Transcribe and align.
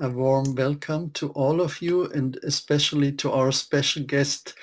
a 0.00 0.08
warm 0.10 0.54
welcome 0.54 1.10
to 1.10 1.30
all 1.30 1.60
of 1.60 1.80
you 1.80 2.04
and 2.10 2.38
especially 2.42 3.12
to 3.12 3.30
our 3.30 3.50
special 3.50 4.02
guest 4.02 4.54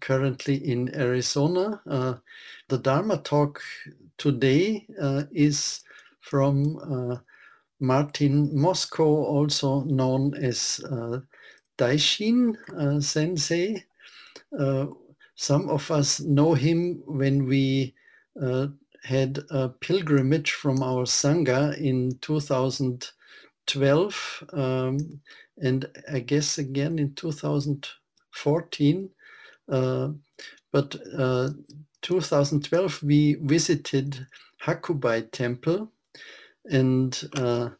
currently 0.00 0.56
in 0.56 0.94
Arizona. 0.94 1.80
Uh, 1.88 2.14
the 2.68 2.78
Dharma 2.78 3.18
talk 3.18 3.60
today 4.18 4.86
uh, 5.00 5.24
is 5.32 5.80
from 6.20 6.76
uh, 6.78 7.16
Martin 7.80 8.50
Mosko, 8.54 9.04
also 9.04 9.82
known 9.84 10.34
as 10.34 10.80
uh, 10.90 11.20
Daishin 11.78 12.56
uh, 12.78 13.00
Sensei. 13.00 13.84
Uh, 14.58 14.86
some 15.34 15.68
of 15.68 15.90
us 15.90 16.20
know 16.20 16.54
him 16.54 17.02
when 17.06 17.46
we 17.46 17.94
had 19.04 19.38
a 19.50 19.68
pilgrimage 19.68 20.52
from 20.52 20.82
our 20.82 21.04
Sangha 21.04 21.76
in 21.78 22.18
2012 23.66 24.44
um, 24.52 25.20
and 25.58 25.86
I 26.12 26.20
guess 26.20 26.58
again 26.58 26.98
in 26.98 27.14
2014. 27.14 29.10
Uh, 29.68 30.08
but 30.72 30.96
uh, 31.18 31.50
2012 32.02 33.02
we 33.02 33.34
visited 33.42 34.26
Hakubai 34.62 35.30
Temple 35.30 35.90
and 36.66 37.28
uh, 37.36 37.70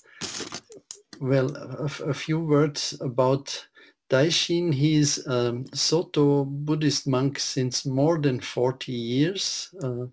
well, 1.20 1.56
a, 1.56 1.84
a, 2.10 2.14
few 2.14 2.38
words 2.38 2.96
about 3.00 3.66
Daishin. 4.10 4.73
He's 4.73 5.26
a 5.26 5.62
Soto 5.74 6.45
Buddhist 6.45 7.06
monk 7.06 7.38
since 7.38 7.87
more 7.87 8.18
than 8.18 8.40
40 8.40 8.92
years. 8.92 9.74
Uh, 9.82 10.06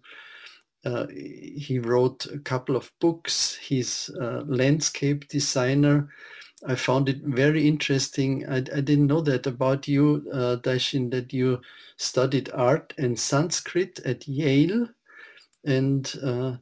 uh, 0.86 1.08
he 1.08 1.80
wrote 1.80 2.26
a 2.26 2.40
couple 2.40 2.76
of 2.76 2.92
books. 3.00 3.56
He's 3.56 4.10
a 4.20 4.44
landscape 4.46 5.28
designer. 5.30 6.10
I 6.66 6.76
found 6.76 7.10
it 7.10 7.22
very 7.24 7.68
interesting. 7.68 8.46
I, 8.50 8.58
I 8.58 8.82
didn't 8.82 9.08
know 9.08 9.22
that 9.22 9.48
about 9.48 9.88
you, 9.88 10.28
uh, 10.34 10.58
Daishin, 10.58 11.10
that 11.12 11.34
you 11.34 11.62
studied 11.98 12.50
art 12.54 12.94
and 12.98 13.18
Sanskrit 13.18 14.00
at 14.06 14.28
Yale. 14.28 14.88
And 15.66 16.14
uh, 16.22 16.58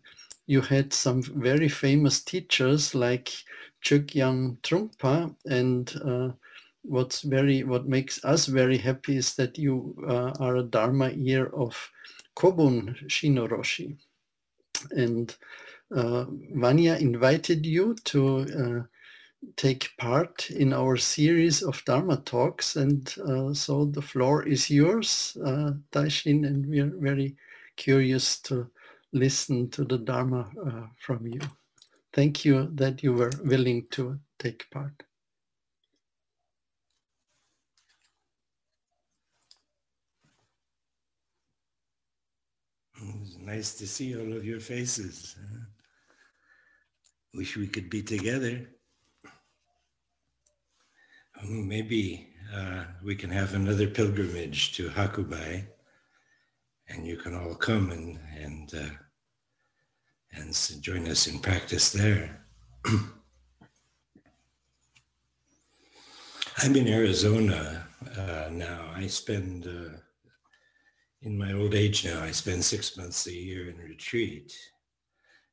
you 0.46 0.62
had 0.62 0.94
some 0.94 1.24
very 1.24 1.70
famous 1.70 2.22
teachers 2.22 2.94
like 2.94 3.32
Chogyam 3.84 4.58
Trungpa. 4.62 5.36
And 5.46 5.92
uh, 6.06 6.34
what's 6.84 7.22
very, 7.22 7.64
what 7.64 7.88
makes 7.88 8.24
us 8.24 8.46
very 8.46 8.78
happy 8.78 9.18
is 9.18 9.36
that 9.36 9.58
you 9.58 9.96
uh, 10.08 10.32
are 10.40 10.58
a 10.58 10.64
Dharma 10.64 11.12
heir 11.12 11.54
of 11.56 11.76
Kobun 12.36 13.08
Chino 13.08 13.48
Roshi. 13.48 13.98
And 14.92 15.36
uh, 15.96 16.26
Vanya 16.54 16.96
invited 16.96 17.66
you 17.66 17.96
to 18.06 18.40
uh, 18.40 18.84
take 19.56 19.90
part 19.98 20.50
in 20.52 20.74
our 20.74 20.98
series 20.98 21.62
of 21.62 21.84
Dharma 21.86 22.18
talks. 22.18 22.76
And 22.76 23.14
uh, 23.28 23.54
so 23.54 23.86
the 23.86 24.02
floor 24.02 24.48
is 24.48 24.70
yours, 24.70 25.38
uh, 25.46 25.74
and 25.94 26.66
we're 26.68 26.94
very 26.98 27.36
curious 27.76 28.40
to 28.42 28.70
listen 29.14 29.70
to 29.72 29.84
the 29.84 29.98
Dharma 29.98 30.50
uh, 30.66 30.88
from 31.00 31.28
you. 31.28 31.42
Thank 32.14 32.46
you 32.46 32.70
that 32.76 33.04
you 33.04 33.14
were 33.14 33.32
willing 33.44 33.88
to 33.92 34.20
take 34.38 34.70
part. 34.72 35.04
It's 43.22 43.38
nice 43.38 43.74
to 43.76 43.88
see 43.88 44.16
all 44.16 44.34
of 44.34 44.46
your 44.46 44.60
faces. 44.60 45.36
Wish 47.34 47.58
we 47.58 47.68
could 47.68 47.90
be 47.90 48.04
together. 48.04 48.70
Maybe 51.44 52.28
uh, 52.54 52.84
we 53.04 53.16
can 53.16 53.32
have 53.32 53.54
another 53.56 53.88
pilgrimage 53.88 54.76
to 54.76 54.90
Hakubai 54.90 55.66
and 56.90 57.08
you 57.08 57.18
can 57.18 57.34
all 57.34 57.56
come 57.56 57.92
and, 57.92 58.20
and, 58.38 58.74
uh, 58.76 58.90
and 60.34 60.54
join 60.82 61.08
us 61.08 61.28
in 61.28 61.40
practice 61.40 61.92
there. 61.92 62.46
I'm 66.58 66.76
in 66.76 66.88
Arizona 66.88 67.88
uh, 68.18 68.50
now. 68.52 68.92
I 68.94 69.08
spend 69.08 69.66
uh, 69.66 69.98
in 71.24 71.38
my 71.38 71.54
old 71.54 71.76
age 71.76 72.04
now, 72.04 72.24
I 72.24 72.32
spend 72.32 72.64
six 72.64 72.98
months 72.98 73.28
a 73.28 73.34
year 73.34 73.70
in 73.70 73.78
retreat 73.78 74.58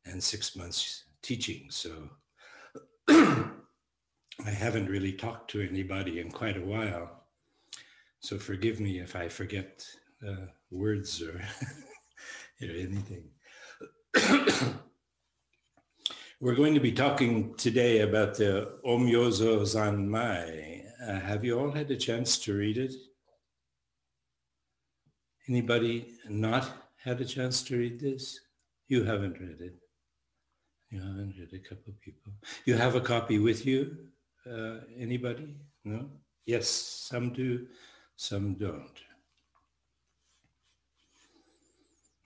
and 0.06 0.22
six 0.22 0.56
months 0.56 1.04
teaching. 1.20 1.66
So 1.70 2.08
I 3.08 3.50
haven't 4.46 4.88
really 4.88 5.12
talked 5.12 5.50
to 5.50 5.60
anybody 5.60 6.20
in 6.20 6.30
quite 6.30 6.56
a 6.56 6.64
while. 6.64 7.24
So 8.20 8.38
forgive 8.38 8.80
me 8.80 9.00
if 9.00 9.14
I 9.14 9.28
forget 9.28 9.86
uh, 10.26 10.46
words 10.70 11.20
or 11.22 11.40
you 12.58 12.68
know, 12.68 12.74
anything. 12.74 13.24
We're 16.40 16.54
going 16.54 16.74
to 16.74 16.80
be 16.80 16.92
talking 16.92 17.54
today 17.56 18.00
about 18.00 18.36
the 18.36 18.78
Omyozo 18.86 19.62
Zanmai. 19.62 20.84
Uh, 21.06 21.20
have 21.20 21.44
you 21.44 21.58
all 21.58 21.72
had 21.72 21.90
a 21.90 21.96
chance 21.96 22.38
to 22.38 22.54
read 22.54 22.78
it? 22.78 22.94
Anybody 25.48 26.14
not 26.28 26.70
had 27.02 27.20
a 27.20 27.24
chance 27.24 27.62
to 27.62 27.76
read 27.78 27.98
this? 28.00 28.38
You 28.86 29.04
haven't 29.04 29.40
read 29.40 29.60
it. 29.60 29.76
You 30.90 31.00
haven't 31.00 31.34
read 31.38 31.52
a 31.52 31.68
couple 31.68 31.92
of 31.92 32.00
people. 32.00 32.32
You 32.64 32.74
have 32.74 32.94
a 32.94 33.00
copy 33.00 33.38
with 33.38 33.64
you? 33.66 33.96
Uh, 34.46 34.78
anybody? 34.98 35.56
No? 35.84 36.10
Yes, 36.44 36.68
some 36.68 37.32
do, 37.32 37.66
some 38.16 38.54
don't. 38.54 39.00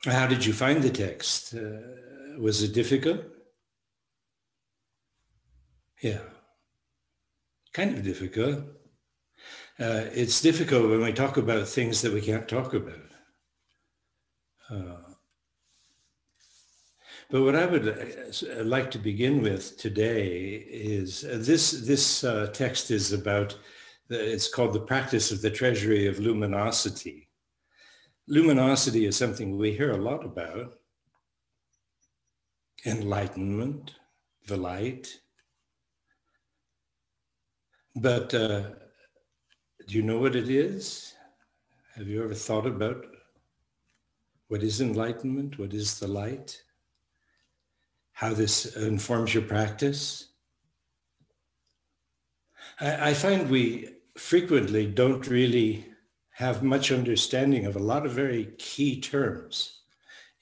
How 0.04 0.26
did 0.26 0.44
you 0.44 0.52
find 0.52 0.82
the 0.82 0.90
text? 0.90 1.54
Uh, 1.54 2.38
was 2.38 2.62
it 2.62 2.72
difficult? 2.72 3.20
Yeah, 6.02 6.18
kind 7.72 7.96
of 7.96 8.02
difficult. 8.02 8.64
Uh, 9.78 10.06
it's 10.12 10.40
difficult 10.40 10.90
when 10.90 11.02
we 11.02 11.12
talk 11.12 11.36
about 11.36 11.68
things 11.68 12.02
that 12.02 12.12
we 12.12 12.20
can't 12.20 12.48
talk 12.48 12.74
about. 12.74 13.11
Uh, 14.72 14.96
but 17.30 17.42
what 17.42 17.56
I 17.56 17.66
would 17.66 17.88
uh, 17.88 18.64
like 18.64 18.90
to 18.92 18.98
begin 18.98 19.42
with 19.42 19.76
today 19.76 20.64
is 20.68 21.24
uh, 21.24 21.38
this, 21.40 21.72
this 21.86 22.24
uh, 22.24 22.48
text 22.52 22.90
is 22.90 23.12
about, 23.12 23.56
the, 24.08 24.32
it's 24.32 24.48
called 24.48 24.72
the 24.72 24.80
practice 24.80 25.30
of 25.30 25.42
the 25.42 25.50
treasury 25.50 26.06
of 26.06 26.18
luminosity. 26.18 27.28
Luminosity 28.28 29.04
is 29.04 29.16
something 29.16 29.58
we 29.58 29.72
hear 29.72 29.92
a 29.92 30.02
lot 30.02 30.24
about. 30.24 30.74
Enlightenment, 32.86 33.94
the 34.46 34.56
light. 34.56 35.08
But 37.94 38.32
uh, 38.32 38.62
do 39.86 39.96
you 39.96 40.02
know 40.02 40.18
what 40.18 40.34
it 40.34 40.48
is? 40.48 41.14
Have 41.94 42.08
you 42.08 42.24
ever 42.24 42.34
thought 42.34 42.66
about 42.66 43.04
what 44.52 44.62
is 44.62 44.82
enlightenment? 44.82 45.58
What 45.58 45.72
is 45.72 45.98
the 45.98 46.06
light? 46.06 46.62
How 48.12 48.34
this 48.34 48.76
informs 48.76 49.32
your 49.32 49.44
practice? 49.44 50.28
I, 52.78 53.08
I 53.08 53.14
find 53.14 53.48
we 53.48 53.88
frequently 54.18 54.84
don't 54.84 55.26
really 55.26 55.86
have 56.32 56.62
much 56.62 56.92
understanding 56.92 57.64
of 57.64 57.76
a 57.76 57.86
lot 57.92 58.04
of 58.04 58.12
very 58.12 58.52
key 58.58 59.00
terms 59.00 59.80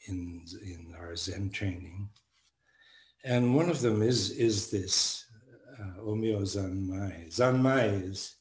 in, 0.09 0.45
in 0.61 0.93
our 0.99 1.15
Zen 1.15 1.51
training. 1.51 2.09
And 3.23 3.55
one 3.55 3.71
of 3.71 3.81
them 3.81 4.03
is, 4.03 4.33
is 4.33 4.73
this 4.73 5.25
uh, 5.79 6.01
Omyo 6.01 6.41
Zanmai. 6.41 7.33
Zanmai 7.33 8.11
is 8.11 8.35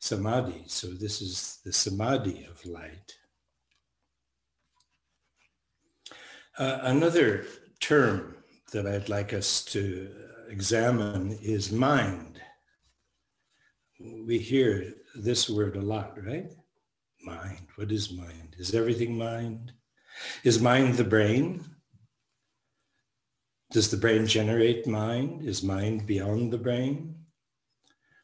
samadhi, 0.00 0.64
so 0.66 0.88
this 0.88 1.22
is 1.22 1.60
the 1.64 1.72
samadhi 1.72 2.44
of 2.50 2.66
light. 2.66 3.14
Uh, 6.58 6.78
another 6.84 7.44
term 7.80 8.34
that 8.72 8.86
I'd 8.86 9.10
like 9.10 9.34
us 9.34 9.62
to 9.66 10.10
examine 10.48 11.32
is 11.42 11.70
mind. 11.70 12.40
We 14.00 14.38
hear 14.38 14.94
this 15.14 15.50
word 15.50 15.76
a 15.76 15.82
lot, 15.82 16.16
right? 16.24 16.50
Mind. 17.22 17.66
What 17.76 17.92
is 17.92 18.12
mind? 18.12 18.56
Is 18.58 18.74
everything 18.74 19.18
mind? 19.18 19.72
Is 20.44 20.60
mind 20.60 20.94
the 20.94 21.04
brain? 21.04 21.62
Does 23.70 23.90
the 23.90 23.98
brain 23.98 24.26
generate 24.26 24.86
mind? 24.86 25.42
Is 25.46 25.62
mind 25.62 26.06
beyond 26.06 26.54
the 26.54 26.58
brain? 26.58 27.16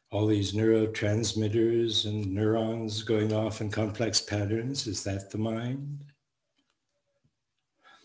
All 0.09 0.25
these 0.25 0.53
neurotransmitters 0.53 2.05
and 2.05 2.33
neurons 2.33 3.03
going 3.03 3.31
off 3.31 3.61
in 3.61 3.69
complex 3.69 4.21
patterns, 4.21 4.87
is 4.87 5.03
that 5.03 5.29
the 5.29 5.37
mind? 5.37 6.03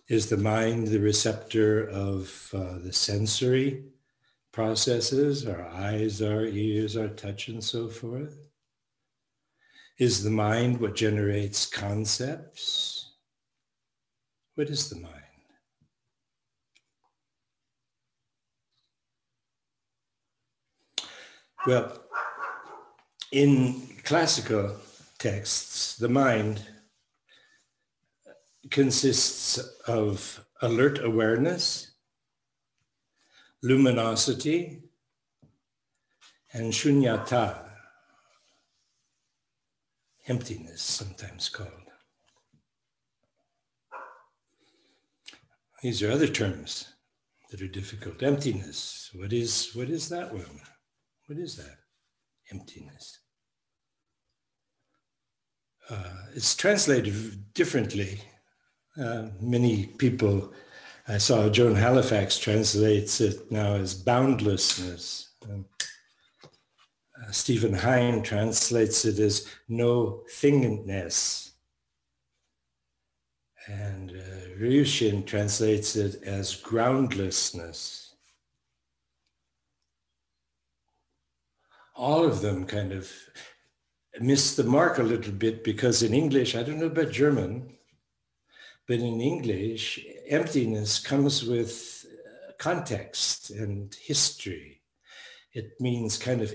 Is 0.08 0.30
the 0.30 0.38
mind 0.38 0.88
the 0.88 1.00
receptor 1.00 1.86
of 1.90 2.50
uh, 2.54 2.78
the 2.78 2.92
sensory 2.94 3.84
processes, 4.52 5.46
our 5.46 5.66
eyes, 5.68 6.22
our 6.22 6.44
ears, 6.44 6.96
our 6.96 7.08
touch, 7.08 7.48
and 7.48 7.62
so 7.62 7.88
forth? 7.88 8.38
Is 9.98 10.24
the 10.24 10.30
mind 10.30 10.80
what 10.80 10.94
generates 10.94 11.66
concepts? 11.66 13.10
What 14.54 14.70
is 14.70 14.88
the 14.88 14.96
mind? 14.96 15.14
Well, 21.66 22.00
in 23.30 23.88
classical 24.04 24.76
texts, 25.18 25.96
the 25.96 26.08
mind 26.08 26.64
consists 28.70 29.58
of 29.86 30.44
alert 30.62 31.04
awareness, 31.04 31.92
luminosity, 33.62 34.82
and 36.52 36.72
shunyata, 36.72 37.64
emptiness 40.26 40.82
sometimes 40.82 41.48
called. 41.48 41.70
These 45.82 46.02
are 46.02 46.10
other 46.10 46.26
terms 46.26 46.92
that 47.50 47.62
are 47.62 47.68
difficult. 47.68 48.22
Emptiness, 48.22 49.10
what 49.14 49.32
is, 49.32 49.70
what 49.74 49.88
is 49.88 50.08
that 50.08 50.32
one? 50.32 50.60
What 51.26 51.38
is 51.38 51.56
that? 51.56 51.76
Emptiness. 52.50 53.20
Uh, 55.88 56.26
it's 56.34 56.54
translated 56.54 57.54
differently. 57.54 58.20
Uh, 59.00 59.28
many 59.40 59.86
people, 59.86 60.52
I 61.06 61.18
saw 61.18 61.48
Joan 61.48 61.76
Halifax 61.76 62.36
translates 62.36 63.20
it 63.20 63.50
now 63.50 63.74
as 63.74 63.94
boundlessness. 63.94 65.34
Um, 65.48 65.64
uh, 66.42 67.30
Stephen 67.30 67.72
Heine 67.72 68.22
translates 68.22 69.04
it 69.04 69.20
as 69.20 69.46
no 69.68 70.24
thingness. 70.28 71.52
And 73.68 74.10
uh, 74.10 74.58
Ryushin 74.60 75.24
translates 75.24 75.94
it 75.94 76.22
as 76.24 76.56
groundlessness. 76.56 78.16
All 81.94 82.24
of 82.24 82.40
them 82.40 82.64
kind 82.64 82.92
of 82.92 83.08
miss 84.20 84.56
the 84.56 84.64
mark 84.64 84.98
a 84.98 85.02
little 85.04 85.32
bit 85.32 85.62
because 85.62 86.02
in 86.02 86.14
English, 86.14 86.56
I 86.56 86.64
don't 86.64 86.80
know 86.80 86.86
about 86.86 87.12
German, 87.12 87.77
but 88.88 88.98
in 88.98 89.20
English, 89.20 90.04
emptiness 90.28 90.98
comes 90.98 91.44
with 91.44 92.06
uh, 92.06 92.52
context 92.58 93.50
and 93.50 93.94
history 93.94 94.78
it 95.58 95.72
means 95.80 96.18
kind 96.18 96.40
of 96.40 96.54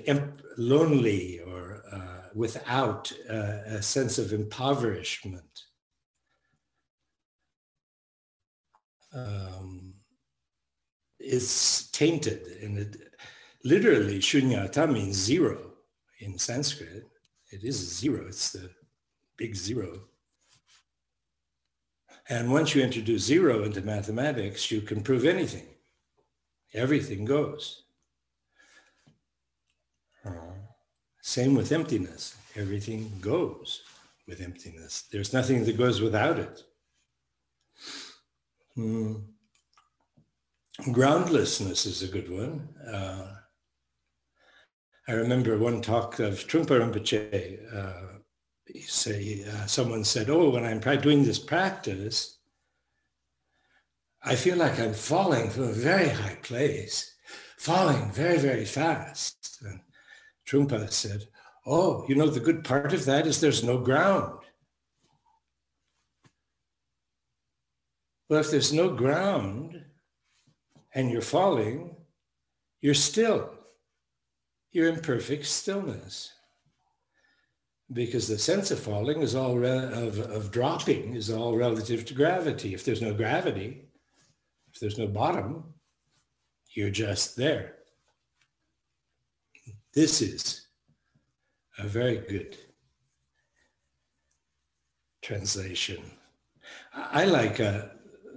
lonely 0.57 1.39
or 1.39 1.83
uh, 1.91 2.29
without 2.33 3.11
uh, 3.29 3.77
a 3.77 3.81
sense 3.81 4.17
of 4.17 4.31
impoverishment. 4.33 5.63
Um, 9.13 9.93
is 11.19 11.89
tainted 11.93 12.41
and 12.61 12.77
it 12.77 12.97
literally 13.63 14.19
shunyata 14.19 14.91
means 14.91 15.15
zero 15.15 15.73
in 16.19 16.37
Sanskrit. 16.37 17.05
It 17.51 17.63
is 17.63 17.77
zero, 17.77 18.25
it's 18.27 18.51
the 18.53 18.69
big 19.37 19.55
zero. 19.55 20.01
And 22.29 22.51
once 22.51 22.73
you 22.73 22.81
introduce 22.81 23.23
zero 23.23 23.63
into 23.63 23.81
mathematics, 23.81 24.71
you 24.71 24.81
can 24.81 25.01
prove 25.01 25.25
anything. 25.25 25.67
Everything 26.73 27.25
goes. 27.25 27.83
Same 31.21 31.55
with 31.55 31.71
emptiness. 31.71 32.35
Everything 32.55 33.11
goes 33.21 33.83
with 34.27 34.41
emptiness. 34.41 35.03
There's 35.11 35.31
nothing 35.33 35.63
that 35.63 35.77
goes 35.77 36.01
without 36.01 36.37
it. 36.37 36.63
Hmm. 38.75 39.13
Groundlessness 40.91 41.85
is 41.85 42.03
a 42.03 42.07
good 42.07 42.29
one. 42.29 42.67
Uh, 42.85 43.35
I 45.07 45.13
remember 45.13 45.57
one 45.57 45.81
talk 45.81 46.19
of 46.19 46.45
Trungpa 46.45 46.79
Rinpoche. 46.79 47.73
Uh, 47.73 48.12
say, 48.81 49.45
uh, 49.47 49.65
someone 49.65 50.03
said, 50.03 50.29
oh, 50.29 50.49
when 50.49 50.65
I'm 50.65 50.79
doing 50.79 51.23
this 51.23 51.39
practice, 51.39 52.37
I 54.23 54.35
feel 54.35 54.57
like 54.57 54.79
I'm 54.79 54.93
falling 54.93 55.49
from 55.49 55.63
a 55.63 55.73
very 55.73 56.09
high 56.09 56.37
place, 56.41 57.13
falling 57.57 58.11
very, 58.11 58.37
very 58.37 58.65
fast. 58.65 59.59
And 59.61 59.81
Trungpa 60.47 60.91
said, 60.91 61.27
oh, 61.65 62.05
you 62.07 62.15
know, 62.15 62.27
the 62.27 62.39
good 62.39 62.63
part 62.63 62.93
of 62.93 63.05
that 63.05 63.27
is 63.27 63.39
there's 63.39 63.63
no 63.63 63.77
ground. 63.77 64.39
Well, 68.29 68.39
if 68.39 68.49
there's 68.49 68.73
no 68.73 68.89
ground 68.89 69.83
and 70.95 71.11
you're 71.11 71.21
falling, 71.21 71.95
you're 72.81 72.93
still. 72.93 73.51
You're 74.71 74.89
in 74.89 75.01
perfect 75.01 75.45
stillness. 75.45 76.31
Because 77.91 78.27
the 78.27 78.37
sense 78.37 78.71
of 78.71 78.79
falling 78.79 79.21
is 79.21 79.35
all, 79.35 79.57
re- 79.57 79.69
of, 79.69 80.19
of 80.19 80.51
dropping 80.51 81.15
is 81.15 81.29
all 81.29 81.55
relative 81.55 82.05
to 82.05 82.13
gravity. 82.13 82.73
If 82.73 82.85
there's 82.85 83.01
no 83.01 83.13
gravity, 83.13 83.85
if 84.73 84.79
there's 84.79 84.97
no 84.97 85.07
bottom, 85.07 85.65
you're 86.73 86.89
just 86.89 87.35
there. 87.35 87.75
This 89.93 90.21
is 90.21 90.67
a 91.77 91.87
very 91.87 92.17
good 92.17 92.57
translation. 95.21 96.03
I 96.93 97.25
like 97.25 97.59
uh, 97.59 97.85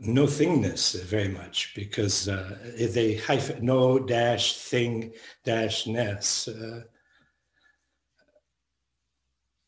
no 0.01 0.25
thingness 0.25 1.03
very 1.05 1.29
much 1.29 1.73
because 1.75 2.29
uh, 2.29 2.57
they 2.93 3.17
hyphen 3.17 3.65
no 3.65 3.99
dash 3.99 4.59
thing 4.59 5.13
dash 5.45 5.87
ness. 5.87 6.49
Uh, 6.49 6.83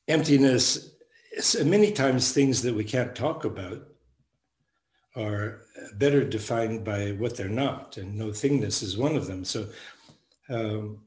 emptiness, 0.08 0.90
many 1.64 1.92
times 1.92 2.32
things 2.32 2.62
that 2.62 2.74
we 2.74 2.84
can't 2.84 3.14
talk 3.14 3.44
about 3.44 3.86
are 5.14 5.62
better 5.94 6.24
defined 6.24 6.84
by 6.84 7.12
what 7.12 7.36
they're 7.36 7.48
not, 7.48 7.96
and 7.96 8.16
no 8.16 8.28
thingness 8.28 8.82
is 8.82 8.96
one 8.96 9.16
of 9.16 9.26
them. 9.26 9.44
So 9.44 9.68
um, 10.48 11.00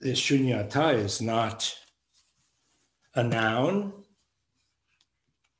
this 0.00 0.20
shunyata 0.20 0.94
is 0.94 1.20
not 1.20 1.74
a 3.14 3.22
noun, 3.22 3.92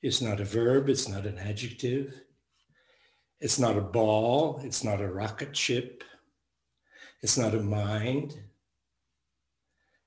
it's 0.03 0.23
not 0.23 0.41
a 0.41 0.45
verb, 0.45 0.89
it's 0.89 1.09
not 1.09 1.27
an 1.27 1.39
adjective, 1.39 2.21
it's 3.41 3.59
not 3.59 3.77
a 3.77 3.83
ball, 3.83 4.61
it's 4.63 4.85
not 4.85 5.01
a 5.01 5.13
rocket 5.13 5.57
ship, 5.57 6.05
it's 7.23 7.37
not 7.37 7.55
a 7.55 7.61
mind, 7.61 8.39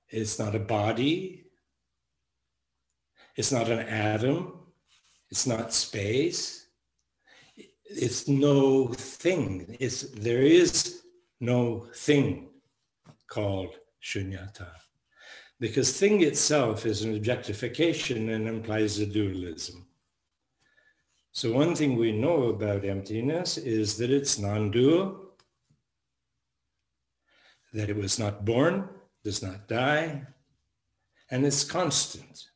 it's 0.09 0.39
not 0.39 0.55
a 0.55 0.59
body, 0.59 1.42
it's 3.35 3.51
not 3.51 3.69
an 3.69 3.79
atom, 3.79 4.59
it's 5.29 5.47
not 5.47 5.73
space, 5.73 6.67
it's 7.85 8.27
no 8.27 8.87
thing. 8.87 9.75
It's, 9.79 10.01
there 10.11 10.41
is 10.41 11.01
no 11.39 11.87
thing 11.95 12.49
called 13.27 13.75
shunyata. 14.01 14.69
Because 15.59 15.97
thing 15.97 16.21
itself 16.21 16.85
is 16.85 17.03
an 17.03 17.15
objectification 17.15 18.29
and 18.29 18.47
implies 18.47 18.99
a 18.99 19.05
dualism. 19.05 19.85
So 21.31 21.51
one 21.51 21.75
thing 21.75 21.95
we 21.95 22.11
know 22.11 22.49
about 22.49 22.85
emptiness 22.85 23.57
is 23.57 23.97
that 23.97 24.11
it's 24.11 24.37
non-dual, 24.37 25.19
that 27.73 27.89
it 27.89 27.95
was 27.95 28.19
not 28.19 28.45
born, 28.45 28.87
does 29.23 29.41
not 29.41 29.67
die, 29.67 30.27
and 31.31 31.45
it's 31.45 31.63
constant. 31.63 32.49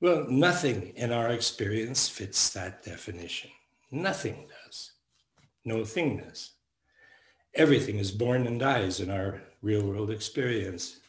Well, 0.00 0.26
nothing 0.28 0.94
in 0.96 1.12
our 1.12 1.28
experience 1.28 2.08
fits 2.08 2.50
that 2.50 2.82
definition. 2.82 3.50
Nothing 3.90 4.48
does. 4.64 4.92
No 5.64 5.82
thingness. 5.82 6.50
Everything 7.54 7.98
is 7.98 8.10
born 8.10 8.46
and 8.46 8.58
dies 8.58 9.00
in 9.00 9.10
our 9.10 9.42
real 9.60 9.84
world 9.86 10.10
experience. 10.10 11.00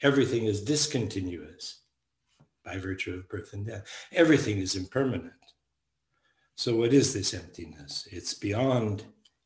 Everything 0.00 0.46
is 0.46 0.64
discontinuous 0.64 1.80
by 2.64 2.78
virtue 2.78 3.14
of 3.14 3.28
birth 3.28 3.52
and 3.52 3.66
death. 3.66 3.84
Everything 4.12 4.58
is 4.58 4.76
impermanent. 4.76 5.32
So 6.54 6.76
what 6.76 6.94
is 6.94 7.12
this 7.12 7.34
emptiness? 7.34 8.08
It's 8.10 8.32
beyond 8.32 9.04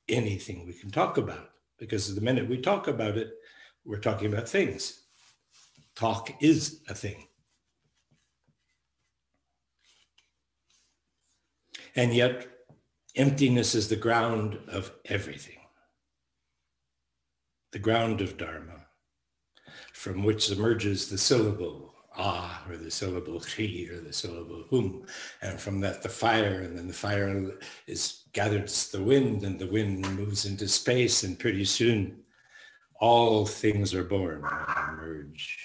anything 0.09 0.65
we 0.65 0.75
can 0.75 0.91
talk 0.91 1.19
about 1.19 1.51
because 1.79 2.15
the 2.15 2.21
minute 2.21 2.49
we 2.49 2.61
talk 2.61 2.87
about 2.87 3.17
it, 3.17 3.33
we're 3.85 3.99
talking 3.99 4.33
about 4.33 4.49
things. 4.49 5.03
Talk 5.97 6.31
is 6.41 6.83
a 6.89 6.95
thing. 6.95 7.26
And 11.97 12.15
yet 12.15 12.47
emptiness 13.17 13.75
is 13.75 13.89
the 13.89 13.97
ground 13.97 14.59
of 14.69 14.93
everything 15.07 15.55
the 17.73 17.79
ground 17.81 18.23
of 18.23 18.39
Dharma, 18.39 18.87
from 19.93 20.23
which 20.23 20.51
emerges 20.51 21.11
the 21.11 21.19
syllable 21.19 21.93
ah, 22.17 22.63
or 22.69 22.77
the 22.77 22.91
syllable 22.91 23.41
chi, 23.57 23.87
or 23.91 24.01
the 24.01 24.13
syllable 24.13 24.65
hum. 24.71 25.05
And 25.43 25.61
from 25.61 25.81
that, 25.81 26.03
the 26.03 26.09
fire, 26.09 26.63
and 26.63 26.77
then 26.77 26.89
the 26.89 26.95
fire 26.95 27.53
is 27.87 28.23
gathered 28.33 28.69
to 28.69 28.93
the 28.93 29.03
wind, 29.03 29.43
and 29.43 29.59
the 29.59 29.67
wind 29.67 30.09
moves 30.17 30.47
into 30.47 30.69
space, 30.69 31.23
and 31.23 31.39
pretty 31.39 31.65
soon 31.65 32.21
all 32.99 33.45
things 33.45 33.95
are 33.95 34.05
born 34.05 34.43
and 34.43 34.99
emerge. 34.99 35.59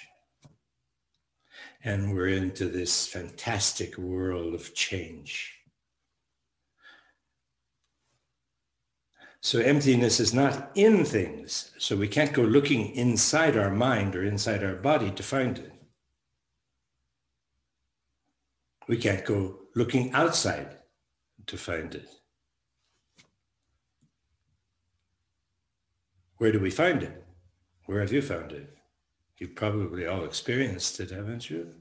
And 1.84 2.14
we're 2.14 2.28
into 2.28 2.66
this 2.68 3.06
fantastic 3.06 3.98
world 3.98 4.54
of 4.54 4.74
change. 4.74 5.61
So 9.44 9.58
emptiness 9.58 10.20
is 10.20 10.32
not 10.32 10.70
in 10.76 11.04
things. 11.04 11.72
So 11.76 11.96
we 11.96 12.06
can't 12.06 12.32
go 12.32 12.42
looking 12.42 12.94
inside 12.94 13.56
our 13.56 13.70
mind 13.70 14.14
or 14.14 14.24
inside 14.24 14.62
our 14.62 14.76
body 14.76 15.10
to 15.10 15.22
find 15.22 15.58
it. 15.58 15.72
We 18.86 18.96
can't 18.98 19.24
go 19.24 19.58
looking 19.74 20.12
outside 20.12 20.78
to 21.46 21.56
find 21.56 21.92
it. 21.92 22.08
Where 26.38 26.52
do 26.52 26.60
we 26.60 26.70
find 26.70 27.02
it? 27.02 27.24
Where 27.86 28.00
have 28.00 28.12
you 28.12 28.22
found 28.22 28.52
it? 28.52 28.78
You've 29.38 29.56
probably 29.56 30.06
all 30.06 30.24
experienced 30.24 31.00
it, 31.00 31.10
haven't 31.10 31.50
you? 31.50 31.74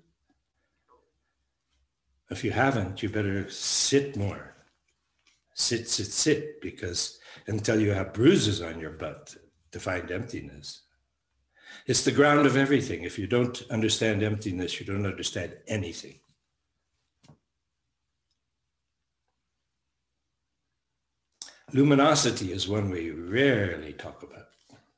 If 2.32 2.44
you 2.44 2.50
haven't, 2.52 3.04
you 3.04 3.10
better 3.10 3.48
sit 3.52 4.16
more. 4.18 4.56
Sit, 5.54 5.90
sit, 5.90 6.08
sit, 6.08 6.62
because 6.62 7.20
until 7.48 7.80
you 7.80 7.92
have 7.92 8.14
bruises 8.14 8.62
on 8.62 8.80
your 8.80 8.92
butt 8.92 9.36
to 9.72 9.80
find 9.80 10.10
emptiness. 10.12 10.82
It's 11.88 12.04
the 12.04 12.12
ground 12.12 12.46
of 12.46 12.58
everything. 12.58 13.04
If 13.04 13.18
you 13.18 13.28
don't 13.28 13.62
understand 13.70 14.24
emptiness, 14.24 14.80
you 14.80 14.86
don't 14.86 15.06
understand 15.06 15.54
anything. 15.68 16.20
Luminosity 21.74 22.52
is 22.52 22.68
one 22.68 22.90
we 22.90 23.12
rarely 23.12 23.94
talk 23.94 24.24
about, 24.24 24.48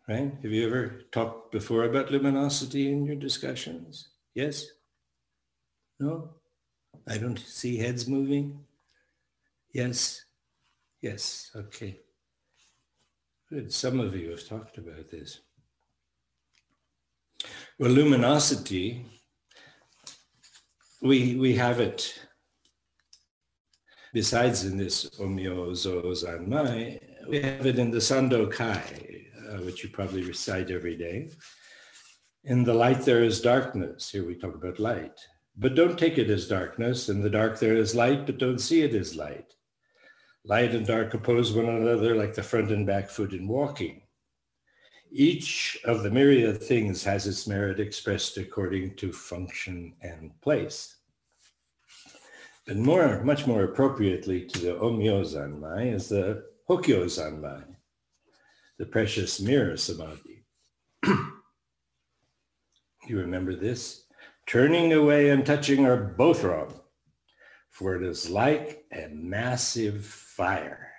right? 0.08 0.34
Have 0.42 0.52
you 0.52 0.66
ever 0.66 1.04
talked 1.12 1.52
before 1.52 1.84
about 1.84 2.12
luminosity 2.12 2.92
in 2.92 3.06
your 3.06 3.16
discussions? 3.16 4.10
Yes? 4.34 4.66
No? 6.00 6.32
I 7.08 7.20
don't 7.20 7.38
see 7.38 7.78
heads 7.78 8.08
moving? 8.08 8.60
Yes? 9.72 10.23
Yes, 11.04 11.52
okay. 11.54 12.00
Good. 13.50 13.74
Some 13.74 14.00
of 14.00 14.16
you 14.16 14.30
have 14.32 14.48
talked 14.48 14.78
about 14.78 15.12
this. 15.12 15.42
Well, 17.78 17.92
luminosity, 17.92 19.06
we, 21.02 21.36
we 21.36 21.56
have 21.56 21.82
it 21.82 22.18
besides 24.14 24.64
in 24.64 24.78
this 24.78 25.10
Omyo 25.20 25.76
Zo 25.76 26.04
Zanmai, 26.04 27.00
we 27.28 27.42
have 27.42 27.66
it 27.66 27.80
in 27.80 27.92
the 27.92 27.98
Sando 27.98 28.50
Kai, 28.50 29.28
uh, 29.50 29.58
which 29.58 29.84
you 29.84 29.90
probably 29.90 30.24
recite 30.24 30.72
every 30.72 30.96
day. 30.96 31.32
In 32.46 32.64
the 32.64 32.74
light 32.74 33.02
there 33.02 33.26
is 33.26 33.42
darkness. 33.42 34.10
Here 34.10 34.26
we 34.26 34.36
talk 34.36 34.56
about 34.56 34.80
light. 34.80 35.20
But 35.58 35.76
don't 35.76 36.00
take 36.00 36.18
it 36.18 36.30
as 36.30 36.48
darkness. 36.48 37.10
In 37.10 37.22
the 37.22 37.30
dark 37.30 37.60
there 37.60 37.76
is 37.76 37.94
light, 37.94 38.26
but 38.26 38.38
don't 38.38 38.60
see 38.60 38.84
it 38.84 38.96
as 38.96 39.18
light. 39.18 39.54
Light 40.46 40.76
and 40.76 40.86
dark 40.86 41.14
oppose 41.14 41.54
one 41.54 41.70
another 41.70 42.16
like 42.16 42.34
the 42.34 42.44
front 42.44 42.70
and 42.70 42.86
back 42.86 43.10
foot 43.10 43.32
in 43.32 43.48
walking. 43.48 44.02
Each 45.10 45.80
of 45.86 46.04
the 46.04 46.12
myriad 46.12 46.62
things 46.62 47.02
has 47.06 47.26
its 47.28 47.48
merit 47.48 47.80
expressed 47.80 48.38
according 48.38 48.96
to 48.96 49.14
function 49.14 49.94
and 50.02 50.32
place. 50.42 50.98
But 52.66 52.78
more, 52.78 53.24
much 53.24 53.48
more 53.48 53.64
appropriately 53.64 54.46
to 54.48 54.60
the 54.60 54.74
Omyo 54.76 55.22
Zanmai 55.24 55.94
is 55.94 56.10
the 56.10 56.44
Hokyo 56.68 57.06
Zanmai, 57.06 57.64
the 58.78 58.86
precious 58.86 59.40
mirror 59.40 59.78
samadhi. 59.78 60.44
you 63.08 63.20
remember 63.20 63.56
this? 63.56 64.08
Turning 64.46 64.92
away 64.94 65.30
and 65.30 65.46
touching 65.46 65.86
are 65.86 66.16
both 66.18 66.44
wrong, 66.44 66.74
for 67.70 67.96
it 67.96 68.04
is 68.04 68.30
like 68.30 68.84
a 68.92 69.08
massive 69.10 70.23
fire. 70.36 70.90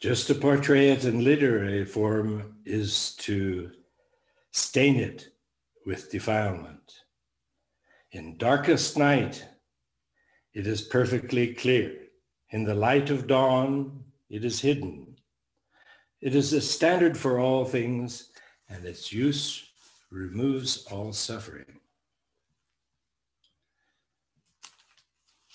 Just 0.00 0.26
to 0.26 0.34
portray 0.34 0.90
it 0.90 1.04
in 1.04 1.22
literary 1.22 1.84
form 1.84 2.56
is 2.64 3.14
to 3.16 3.70
stain 4.50 4.96
it 4.96 5.28
with 5.86 6.10
defilement. 6.10 6.92
In 8.12 8.36
darkest 8.36 8.96
night, 8.96 9.44
it 10.54 10.66
is 10.66 10.82
perfectly 10.82 11.54
clear. 11.54 11.94
In 12.50 12.64
the 12.64 12.74
light 12.74 13.10
of 13.10 13.28
dawn, 13.28 14.04
it 14.28 14.44
is 14.44 14.60
hidden. 14.60 15.16
It 16.20 16.34
is 16.34 16.52
a 16.52 16.60
standard 16.60 17.16
for 17.16 17.38
all 17.38 17.64
things, 17.64 18.30
and 18.68 18.84
its 18.84 19.12
use 19.12 19.68
removes 20.10 20.84
all 20.90 21.12
suffering. 21.12 21.77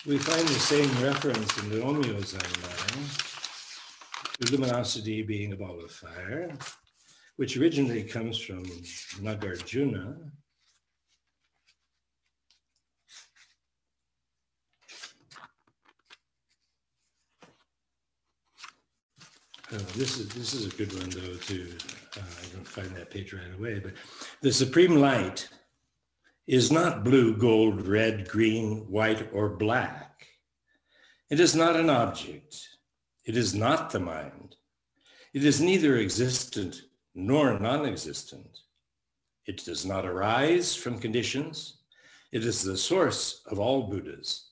We 0.05 0.17
find 0.17 0.45
the 0.45 0.60
same 0.60 0.89
reference 1.01 1.57
in 1.60 1.69
the 1.69 1.77
Omyo 1.77 2.19
Zanmai, 2.19 3.22
luminosity 4.51 5.24
being 5.24 5.53
a 5.53 5.55
ball 5.55 5.79
of 5.81 5.91
fire, 5.91 6.51
which 7.38 7.55
originally 7.55 8.03
comes 8.03 8.38
from 8.38 8.65
Nagarjuna, 9.22 10.17
Uh, 19.72 19.77
this 19.95 20.19
is 20.19 20.29
this 20.29 20.53
is 20.53 20.67
a 20.72 20.77
good 20.77 20.93
one 20.93 21.10
though 21.10 21.36
too. 21.38 21.67
Uh, 22.15 22.19
I 22.19 22.53
don't 22.53 22.67
find 22.67 22.95
that 22.95 23.10
page 23.10 23.33
right 23.33 23.57
away, 23.57 23.79
but 23.79 23.93
the 24.41 24.53
supreme 24.53 24.98
light 24.98 25.50
is 26.47 26.71
not 26.71 27.03
blue, 27.03 27.35
gold, 27.35 27.88
red, 27.88 28.27
green, 28.27 28.79
white, 28.89 29.29
or 29.33 29.50
black. 29.50 30.27
It 31.29 31.39
is 31.39 31.55
not 31.55 31.75
an 31.75 31.89
object. 31.89 32.67
It 33.25 33.38
is 33.38 33.55
not 33.55 33.89
the 33.89 34.00
mind. 34.00 34.57
It 35.33 35.45
is 35.45 35.62
neither 35.62 35.97
existent 35.97 36.81
nor 37.15 37.57
non-existent. 37.59 38.59
It 39.45 39.63
does 39.65 39.85
not 39.85 40.05
arise 40.05 40.75
from 40.75 41.00
conditions. 41.00 41.77
It 42.31 42.45
is 42.45 42.62
the 42.62 42.77
source 42.77 43.41
of 43.45 43.59
all 43.59 43.83
Buddhas, 43.83 44.50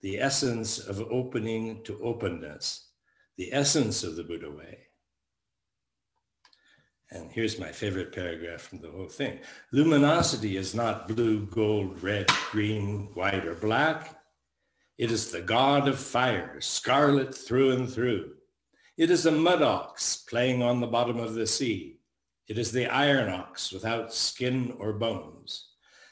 the 0.00 0.18
essence 0.18 0.78
of 0.78 1.00
opening 1.00 1.82
to 1.84 2.02
openness, 2.02 2.88
the 3.36 3.52
essence 3.52 4.04
of 4.04 4.16
the 4.16 4.24
Buddha 4.24 4.50
way. 4.50 4.78
And 7.14 7.30
here's 7.30 7.58
my 7.58 7.70
favorite 7.70 8.10
paragraph 8.10 8.62
from 8.62 8.80
the 8.80 8.90
whole 8.90 9.06
thing. 9.06 9.38
Luminosity 9.70 10.56
is 10.56 10.74
not 10.74 11.08
blue, 11.08 11.44
gold, 11.46 12.02
red, 12.02 12.26
green, 12.50 13.10
white, 13.12 13.44
or 13.44 13.54
black. 13.54 14.18
It 14.96 15.12
is 15.12 15.30
the 15.30 15.42
god 15.42 15.88
of 15.88 15.98
fire, 15.98 16.58
scarlet 16.60 17.34
through 17.34 17.72
and 17.72 17.92
through. 17.92 18.32
It 18.96 19.10
is 19.10 19.26
a 19.26 19.30
mud 19.30 19.60
ox 19.60 20.24
playing 20.28 20.62
on 20.62 20.80
the 20.80 20.86
bottom 20.86 21.20
of 21.20 21.34
the 21.34 21.46
sea. 21.46 21.98
It 22.48 22.56
is 22.56 22.72
the 22.72 22.86
iron 22.86 23.30
ox 23.30 23.72
without 23.72 24.14
skin 24.14 24.74
or 24.78 24.94
bones. 24.94 25.68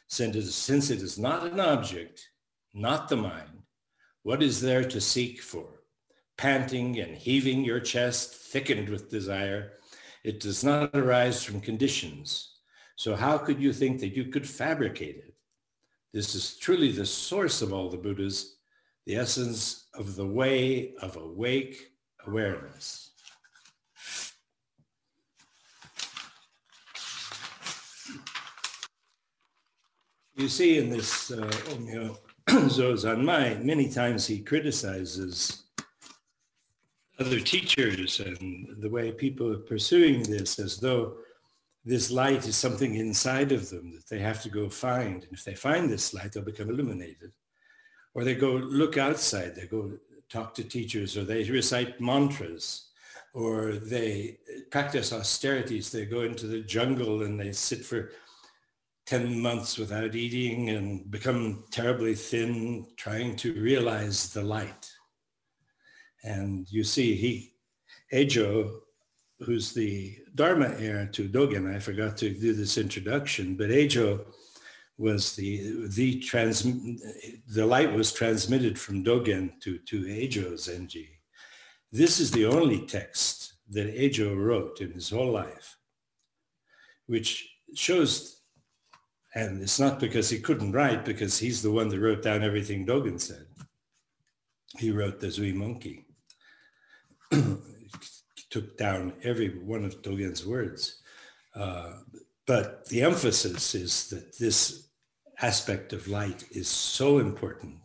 Since 0.08 0.36
it 0.36 0.38
is, 0.38 0.54
since 0.54 0.90
it 0.90 1.00
is 1.00 1.18
not 1.18 1.46
an 1.46 1.60
object, 1.60 2.28
not 2.74 3.08
the 3.08 3.16
mind, 3.16 3.64
what 4.22 4.42
is 4.42 4.60
there 4.60 4.84
to 4.84 5.00
seek 5.00 5.40
for? 5.40 5.80
panting 6.40 6.98
and 7.00 7.14
heaving 7.18 7.62
your 7.62 7.80
chest, 7.80 8.34
thickened 8.34 8.88
with 8.88 9.10
desire. 9.10 9.72
It 10.24 10.40
does 10.40 10.62
not 10.62 10.94
arise 10.94 11.42
from 11.42 11.60
conditions. 11.60 12.56
So 12.96 13.16
how 13.16 13.38
could 13.38 13.60
you 13.60 13.72
think 13.72 14.00
that 14.00 14.14
you 14.14 14.26
could 14.26 14.48
fabricate 14.48 15.16
it? 15.16 15.34
This 16.12 16.34
is 16.34 16.56
truly 16.58 16.92
the 16.92 17.06
source 17.06 17.62
of 17.62 17.72
all 17.72 17.88
the 17.88 17.96
Buddhas, 17.96 18.56
the 19.06 19.16
essence 19.16 19.86
of 19.94 20.16
the 20.16 20.26
way 20.26 20.94
of 21.00 21.16
awake 21.16 21.92
awareness. 22.26 23.10
You 30.36 30.48
see 30.48 30.78
in 30.78 30.90
this 30.90 31.30
uh, 31.30 31.46
Omyo 31.68 32.16
Zozanmai, 32.48 33.62
many 33.62 33.90
times 33.90 34.26
he 34.26 34.40
criticizes 34.40 35.64
other 37.20 37.40
teachers 37.40 38.20
and 38.20 38.76
the 38.78 38.88
way 38.88 39.12
people 39.12 39.52
are 39.52 39.58
pursuing 39.58 40.22
this 40.22 40.58
as 40.58 40.78
though 40.78 41.16
this 41.84 42.10
light 42.10 42.46
is 42.46 42.56
something 42.56 42.94
inside 42.96 43.52
of 43.52 43.68
them 43.70 43.92
that 43.92 44.08
they 44.08 44.18
have 44.18 44.42
to 44.42 44.48
go 44.48 44.68
find. 44.68 45.22
And 45.24 45.32
if 45.32 45.44
they 45.44 45.54
find 45.54 45.88
this 45.88 46.14
light, 46.14 46.32
they'll 46.32 46.42
become 46.42 46.70
illuminated. 46.70 47.32
Or 48.14 48.24
they 48.24 48.34
go 48.34 48.52
look 48.52 48.98
outside, 48.98 49.54
they 49.54 49.66
go 49.66 49.92
talk 50.28 50.54
to 50.54 50.64
teachers, 50.64 51.16
or 51.16 51.24
they 51.24 51.44
recite 51.44 52.00
mantras. 52.00 52.90
or 53.32 53.72
they 53.72 54.38
practice 54.70 55.12
austerities. 55.12 55.90
They 55.90 56.06
go 56.06 56.22
into 56.22 56.46
the 56.46 56.60
jungle 56.60 57.22
and 57.22 57.38
they 57.38 57.52
sit 57.52 57.84
for 57.84 58.10
10 59.06 59.40
months 59.40 59.78
without 59.78 60.14
eating 60.14 60.70
and 60.70 61.10
become 61.10 61.64
terribly 61.70 62.14
thin, 62.14 62.86
trying 62.96 63.36
to 63.36 63.52
realize 63.54 64.32
the 64.32 64.42
light. 64.42 64.89
And 66.24 66.70
you 66.70 66.84
see, 66.84 67.14
he, 67.14 67.54
Ejo, 68.12 68.80
who's 69.40 69.72
the 69.72 70.18
Dharma 70.34 70.74
heir 70.78 71.06
to 71.12 71.28
Dogen, 71.28 71.74
I 71.74 71.78
forgot 71.78 72.16
to 72.18 72.30
do 72.30 72.52
this 72.52 72.76
introduction, 72.78 73.56
but 73.56 73.70
Ejo 73.70 74.26
was 74.98 75.34
the 75.34 75.88
the 75.88 76.20
trans 76.20 76.62
the 77.48 77.64
light 77.64 77.90
was 77.90 78.12
transmitted 78.12 78.78
from 78.78 79.02
Dogen 79.02 79.58
to 79.60 79.78
to 79.78 80.02
Ejo 80.02 80.52
Zenji. 80.52 81.08
This 81.90 82.20
is 82.20 82.30
the 82.30 82.44
only 82.44 82.86
text 82.86 83.54
that 83.70 83.96
Ejo 83.96 84.36
wrote 84.36 84.80
in 84.82 84.92
his 84.92 85.08
whole 85.08 85.30
life, 85.30 85.78
which 87.06 87.48
shows, 87.74 88.42
and 89.34 89.62
it's 89.62 89.80
not 89.80 90.00
because 90.00 90.28
he 90.28 90.38
couldn't 90.38 90.72
write, 90.72 91.04
because 91.04 91.38
he's 91.38 91.62
the 91.62 91.70
one 91.70 91.88
that 91.88 91.98
wrote 91.98 92.22
down 92.22 92.42
everything 92.42 92.84
Dogen 92.84 93.18
said. 93.18 93.46
He 94.78 94.90
wrote 94.90 95.18
the 95.18 95.28
Zuimonki, 95.28 96.04
took 98.50 98.76
down 98.76 99.12
every 99.22 99.58
one 99.58 99.84
of 99.84 100.02
Dogen's 100.02 100.44
words. 100.44 101.00
Uh, 101.54 101.92
but 102.46 102.86
the 102.88 103.02
emphasis 103.02 103.74
is 103.74 104.08
that 104.10 104.38
this 104.38 104.88
aspect 105.40 105.92
of 105.92 106.08
light 106.08 106.44
is 106.50 106.68
so 106.68 107.18
important, 107.18 107.78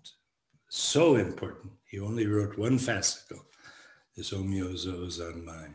so 0.70 1.16
important. 1.16 1.72
He 1.86 2.00
only 2.00 2.28
wrote 2.28 2.58
one 2.58 2.78
fascicle, 2.78 3.42
this 4.16 4.32
Omyozo 4.32 5.06
Zanmai. 5.08 5.74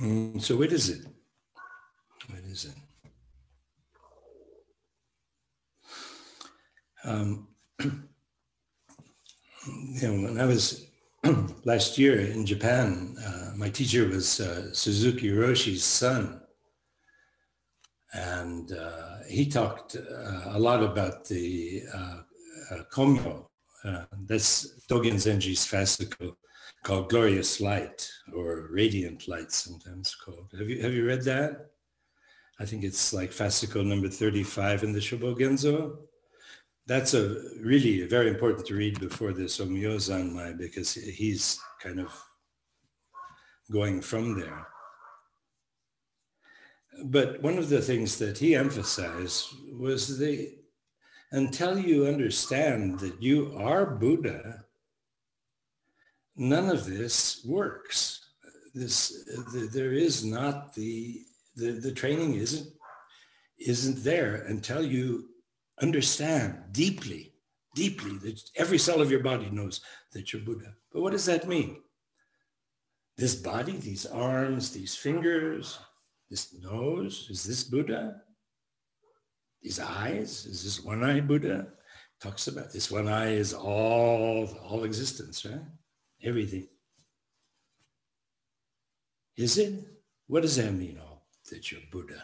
Mm, 0.00 0.40
so 0.40 0.56
what 0.56 0.72
is 0.72 0.90
it? 0.90 1.06
What 2.28 2.40
is 2.44 2.66
it? 2.66 2.74
Um, 7.04 7.48
you 7.80 8.08
know, 10.02 10.12
when 10.12 10.40
I 10.40 10.46
was 10.46 10.86
last 11.64 11.98
year 11.98 12.20
in 12.20 12.46
Japan, 12.46 13.16
uh, 13.24 13.52
my 13.56 13.68
teacher 13.68 14.06
was 14.08 14.40
uh, 14.40 14.72
Suzuki 14.72 15.30
Roshi's 15.30 15.84
son. 15.84 16.40
And 18.12 18.72
uh, 18.72 19.18
he 19.28 19.48
talked 19.48 19.96
uh, 19.96 20.42
a 20.46 20.58
lot 20.58 20.82
about 20.82 21.24
the 21.26 21.82
uh, 21.92 22.20
uh, 22.70 22.82
Komyo. 22.92 23.46
that's 24.26 24.80
Dogen 24.90 25.14
Zenji's 25.14 25.66
fascicle 25.66 26.36
called 26.82 27.10
Glorious 27.10 27.60
Light 27.60 28.08
or 28.34 28.68
Radiant 28.70 29.28
Light 29.28 29.52
sometimes 29.52 30.14
called. 30.14 30.50
Have 30.58 30.68
you, 30.68 30.80
have 30.82 30.94
you 30.94 31.06
read 31.06 31.22
that? 31.24 31.66
I 32.58 32.64
think 32.64 32.84
it's 32.84 33.12
like 33.12 33.32
fascicle 33.32 33.84
number 33.84 34.08
35 34.08 34.84
in 34.84 34.92
the 34.92 35.00
Shobogenzo 35.00 35.98
that's 36.86 37.14
a 37.14 37.36
really 37.60 38.06
very 38.06 38.28
important 38.28 38.64
to 38.66 38.74
read 38.74 39.00
before 39.00 39.32
this 39.32 39.58
Omyo 39.58 39.96
Zanmai 39.96 40.56
because 40.56 40.94
he's 40.94 41.58
kind 41.82 42.00
of 42.00 42.12
going 43.72 44.00
from 44.00 44.38
there. 44.38 44.68
But 47.04 47.42
one 47.42 47.58
of 47.58 47.68
the 47.68 47.82
things 47.82 48.18
that 48.18 48.38
he 48.38 48.54
emphasized 48.54 49.48
was 49.72 50.18
the 50.18 50.54
until 51.32 51.78
you 51.78 52.06
understand 52.06 53.00
that 53.00 53.20
you 53.20 53.52
are 53.58 53.84
Buddha, 53.84 54.64
none 56.36 56.70
of 56.70 56.86
this 56.86 57.44
works. 57.44 58.20
This 58.74 59.24
the, 59.52 59.68
there 59.72 59.92
is 59.92 60.24
not 60.24 60.72
the, 60.74 61.22
the 61.56 61.72
the 61.72 61.92
training 61.92 62.34
isn't 62.34 62.68
isn't 63.58 64.04
there 64.04 64.44
until 64.48 64.84
you 64.84 65.28
understand 65.80 66.58
deeply, 66.72 67.32
deeply 67.74 68.16
that 68.18 68.40
every 68.56 68.78
cell 68.78 69.00
of 69.00 69.10
your 69.10 69.22
body 69.22 69.50
knows 69.50 69.80
that 70.12 70.32
you're 70.32 70.42
Buddha. 70.42 70.74
But 70.92 71.02
what 71.02 71.12
does 71.12 71.26
that 71.26 71.48
mean? 71.48 71.82
This 73.16 73.34
body, 73.34 73.72
these 73.72 74.06
arms, 74.06 74.70
these 74.70 74.94
fingers, 74.94 75.78
this 76.28 76.54
nose, 76.60 77.28
is 77.30 77.44
this 77.44 77.64
Buddha? 77.64 78.20
These 79.62 79.80
eyes, 79.80 80.44
is 80.46 80.62
this 80.62 80.84
one 80.84 81.02
eye 81.02 81.20
Buddha? 81.20 81.68
Talks 82.20 82.46
about 82.48 82.72
this 82.72 82.90
one 82.90 83.08
eye 83.08 83.32
is 83.32 83.52
all, 83.52 84.48
all 84.62 84.84
existence, 84.84 85.44
right? 85.44 85.60
Everything. 86.22 86.68
Is 89.36 89.58
it? 89.58 89.84
What 90.26 90.42
does 90.42 90.56
that 90.56 90.72
mean, 90.72 90.98
all 90.98 91.26
that 91.50 91.70
you're 91.70 91.80
Buddha? 91.92 92.22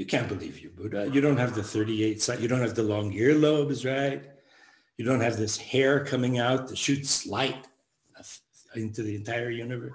You 0.00 0.06
can't 0.06 0.28
believe 0.28 0.60
you're 0.60 0.70
Buddha. 0.70 1.10
You 1.12 1.20
don't 1.20 1.36
have 1.36 1.54
the 1.54 1.62
38 1.62 2.22
side. 2.22 2.40
You 2.40 2.48
don't 2.48 2.62
have 2.62 2.74
the 2.74 2.82
long 2.82 3.12
earlobes, 3.12 3.84
right? 3.84 4.24
You 4.96 5.04
don't 5.04 5.20
have 5.20 5.36
this 5.36 5.58
hair 5.58 6.02
coming 6.06 6.38
out 6.38 6.68
that 6.68 6.78
shoots 6.78 7.26
light 7.26 7.68
into 8.74 9.02
the 9.02 9.14
entire 9.14 9.50
universe. 9.50 9.92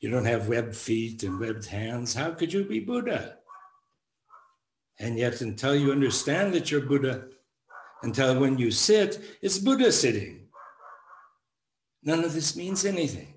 You 0.00 0.10
don't 0.10 0.26
have 0.26 0.48
webbed 0.48 0.76
feet 0.76 1.22
and 1.22 1.40
webbed 1.40 1.64
hands. 1.64 2.12
How 2.12 2.32
could 2.32 2.52
you 2.52 2.64
be 2.64 2.80
Buddha? 2.80 3.38
And 4.98 5.18
yet 5.18 5.40
until 5.40 5.74
you 5.74 5.90
understand 5.90 6.52
that 6.52 6.70
you're 6.70 6.82
Buddha, 6.82 7.28
until 8.02 8.38
when 8.38 8.58
you 8.58 8.70
sit, 8.70 9.38
it's 9.40 9.56
Buddha 9.56 9.90
sitting. 9.90 10.48
None 12.02 12.22
of 12.22 12.34
this 12.34 12.54
means 12.56 12.84
anything. 12.84 13.36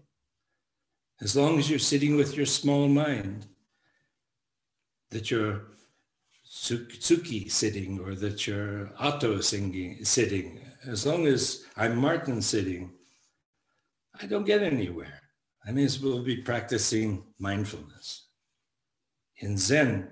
As 1.22 1.38
long 1.38 1.58
as 1.60 1.70
you're 1.70 1.80
sitting 1.80 2.18
with 2.18 2.36
your 2.36 2.46
small 2.46 2.90
mind, 2.90 3.48
that 5.12 5.32
you're 5.32 5.62
Tsuki 6.48 7.50
sitting 7.50 8.00
or 8.00 8.16
that 8.16 8.48
you're 8.48 8.92
Otto 8.98 9.40
singing, 9.40 10.04
sitting. 10.04 10.60
As 10.88 11.06
long 11.06 11.28
as 11.28 11.66
I'm 11.78 11.98
Martin 11.98 12.42
sitting, 12.42 12.92
I 14.20 14.26
don't 14.26 14.46
get 14.46 14.64
anywhere. 14.64 15.22
I 15.66 15.72
may 15.72 15.84
as 15.84 16.02
well 16.02 16.24
be 16.24 16.38
practicing 16.38 17.24
mindfulness. 17.38 18.28
In 19.38 19.58
Zen, 19.58 20.10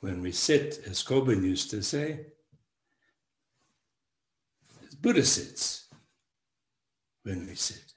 when 0.00 0.20
we 0.20 0.32
sit, 0.32 0.80
as 0.86 1.02
Kobun 1.02 1.42
used 1.44 1.70
to 1.70 1.82
say, 1.82 2.26
Buddha 5.00 5.24
sits 5.24 5.88
when 7.22 7.46
we 7.46 7.54
sit. 7.54 7.92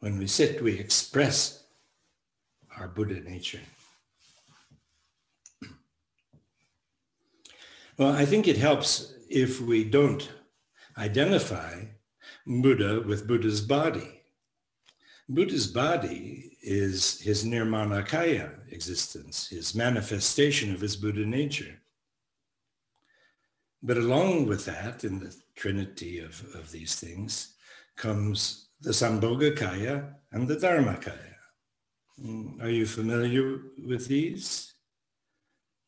When 0.00 0.18
we 0.18 0.26
sit, 0.26 0.62
we 0.62 0.78
express 0.78 1.64
our 2.78 2.88
Buddha 2.88 3.20
nature. 3.20 3.60
Well, 7.98 8.12
I 8.12 8.26
think 8.26 8.46
it 8.46 8.58
helps 8.58 9.14
if 9.30 9.60
we 9.60 9.82
don't 9.82 10.28
identify 10.98 11.84
Buddha 12.46 13.00
with 13.00 13.26
Buddha's 13.26 13.62
body. 13.62 14.20
Buddha's 15.28 15.66
body 15.66 16.56
is 16.62 17.20
his 17.20 17.44
nirmanakaya 17.44 18.70
existence, 18.70 19.48
his 19.48 19.74
manifestation 19.74 20.74
of 20.74 20.80
his 20.80 20.94
Buddha 20.94 21.24
nature. 21.24 21.80
But 23.82 23.96
along 23.96 24.46
with 24.46 24.64
that, 24.66 25.04
in 25.04 25.18
the 25.18 25.34
trinity 25.54 26.18
of, 26.18 26.44
of 26.54 26.70
these 26.70 26.96
things, 26.96 27.54
comes 27.96 28.68
the 28.82 28.90
Sambhogakaya 28.90 30.12
and 30.32 30.46
the 30.46 30.56
Dharmakaya. 30.56 31.34
Mm, 32.22 32.62
are 32.62 32.70
you 32.70 32.86
familiar 32.86 33.60
with 33.86 34.06
these? 34.06 34.74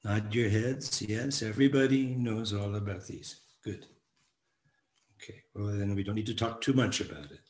Nod 0.05 0.35
your 0.35 0.49
heads. 0.49 1.03
Yes, 1.03 1.43
everybody 1.43 2.07
knows 2.07 2.53
all 2.53 2.77
about 2.77 3.07
these. 3.07 3.41
Good. 3.65 3.87
Okay, 5.21 5.43
well 5.55 5.67
then 5.67 5.95
we 5.95 6.05
don't 6.05 6.15
need 6.15 6.27
to 6.27 6.35
talk 6.35 6.61
too 6.61 6.73
much 6.73 7.01
about 7.01 7.31
it. 7.31 7.41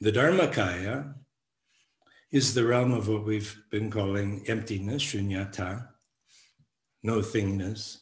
The 0.00 0.12
Dharmakaya 0.12 1.14
is 2.30 2.54
the 2.54 2.64
realm 2.64 2.92
of 2.92 3.08
what 3.08 3.24
we've 3.24 3.56
been 3.70 3.90
calling 3.90 4.44
emptiness, 4.46 5.02
shunyata, 5.02 5.88
no 7.02 7.18
thingness, 7.18 7.98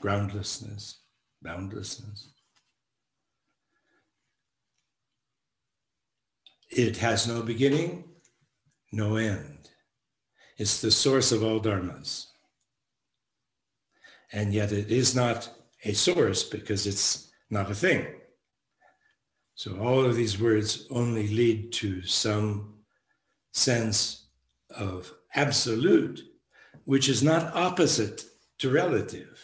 groundlessness, 0.00 1.00
boundlessness. 1.42 2.28
It 6.70 6.96
has 6.98 7.26
no 7.26 7.42
beginning, 7.42 8.04
no 8.92 9.16
end. 9.16 9.71
It's 10.58 10.80
the 10.80 10.90
source 10.90 11.32
of 11.32 11.42
all 11.42 11.60
dharmas. 11.60 12.26
And 14.32 14.52
yet 14.52 14.72
it 14.72 14.90
is 14.90 15.14
not 15.14 15.50
a 15.84 15.92
source 15.92 16.44
because 16.44 16.86
it's 16.86 17.30
not 17.50 17.70
a 17.70 17.74
thing. 17.74 18.06
So 19.54 19.78
all 19.78 20.04
of 20.04 20.16
these 20.16 20.40
words 20.40 20.86
only 20.90 21.28
lead 21.28 21.72
to 21.74 22.02
some 22.02 22.74
sense 23.52 24.26
of 24.70 25.12
absolute, 25.34 26.22
which 26.84 27.08
is 27.08 27.22
not 27.22 27.54
opposite 27.54 28.24
to 28.58 28.70
relative. 28.70 29.38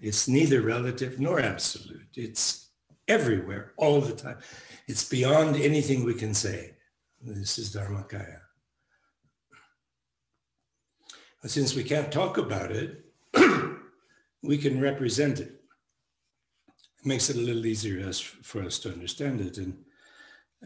It's 0.00 0.28
neither 0.28 0.62
relative 0.62 1.20
nor 1.20 1.40
absolute. 1.40 2.08
It's 2.14 2.68
everywhere, 3.08 3.72
all 3.76 4.00
the 4.00 4.14
time. 4.14 4.38
It's 4.86 5.08
beyond 5.08 5.56
anything 5.56 6.04
we 6.04 6.14
can 6.14 6.34
say. 6.34 6.74
This 7.22 7.58
is 7.58 7.74
Dharmakaya. 7.74 8.40
Since 11.46 11.74
we 11.74 11.84
can't 11.84 12.12
talk 12.12 12.36
about 12.38 12.70
it, 12.70 13.04
we 14.42 14.58
can 14.58 14.80
represent 14.80 15.40
it. 15.40 15.62
It 16.98 17.06
makes 17.06 17.30
it 17.30 17.36
a 17.36 17.40
little 17.40 17.64
easier 17.64 18.12
for 18.12 18.62
us 18.62 18.78
to 18.80 18.92
understand 18.92 19.40
it. 19.40 19.56
And 19.56 19.78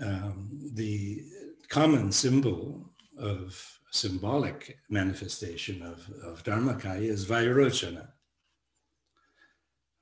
um, 0.03 0.51
the 0.73 1.23
common 1.69 2.11
symbol 2.11 2.91
of 3.17 3.79
symbolic 3.93 4.79
manifestation 4.89 5.83
of, 5.83 6.11
of 6.25 6.43
Dharmakaya 6.43 7.03
is 7.03 7.27
Vairochana. 7.27 8.09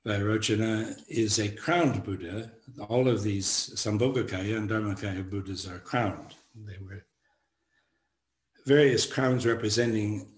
Vairochana 0.05 0.99
is 1.07 1.39
a 1.39 1.49
crowned 1.49 2.03
Buddha. 2.03 2.51
All 2.89 3.07
of 3.07 3.23
these 3.23 3.47
Sambhogakaya 3.75 4.57
and 4.57 4.69
Dharmakaya 4.69 5.29
Buddhas 5.29 5.67
are 5.67 5.79
crowned. 5.79 6.35
They 6.55 6.77
were 6.83 7.05
various 8.65 9.05
crowns 9.05 9.45
representing, 9.45 10.32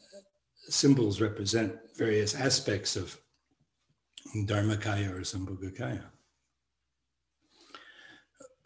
symbols 0.70 1.22
represent 1.22 1.76
various 1.96 2.36
aspects 2.36 2.96
of 2.96 3.18
Dharmakaya 4.36 5.12
or 5.12 5.22
Sambhogakaya. 5.22 6.04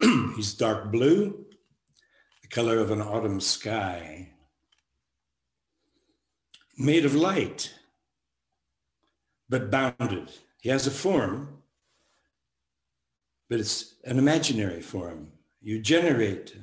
He's 0.36 0.54
dark 0.54 0.90
blue, 0.90 1.46
the 2.42 2.48
color 2.48 2.78
of 2.78 2.90
an 2.90 3.02
autumn 3.02 3.40
sky, 3.40 4.32
made 6.78 7.04
of 7.04 7.14
light, 7.14 7.72
but 9.48 9.70
bounded. 9.70 10.30
He 10.60 10.70
has 10.70 10.86
a 10.86 10.90
form, 10.90 11.58
but 13.48 13.60
it's 13.60 13.96
an 14.04 14.18
imaginary 14.18 14.80
form. 14.80 15.32
You 15.60 15.80
generate 15.80 16.56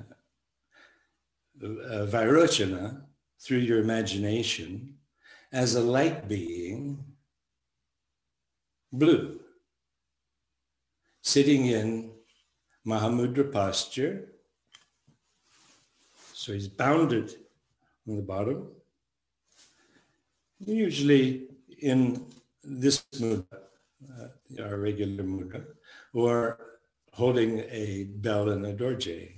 uh, 1.63 2.06
Vairochana 2.08 3.04
through 3.39 3.60
your 3.60 3.80
imagination 3.80 4.97
as 5.52 5.76
a 5.76 5.82
light 5.82 6.28
being, 6.28 7.04
blue, 8.92 9.40
sitting 11.22 11.68
in 11.68 12.12
Mahamudra 12.86 13.52
posture. 13.52 14.30
So 16.34 16.54
he's 16.54 16.68
bounded 16.68 17.36
on 18.08 18.16
the 18.16 18.22
bottom, 18.22 18.68
usually 20.60 21.48
in 21.80 22.26
this 22.64 23.06
mudra, 23.16 23.46
uh, 24.20 24.64
our 24.64 24.78
regular 24.78 25.24
mudra, 25.24 25.66
or 26.14 26.60
holding 27.14 27.60
a 27.70 28.06
bell 28.16 28.50
and 28.50 28.66
a 28.66 28.74
dorje. 28.74 29.34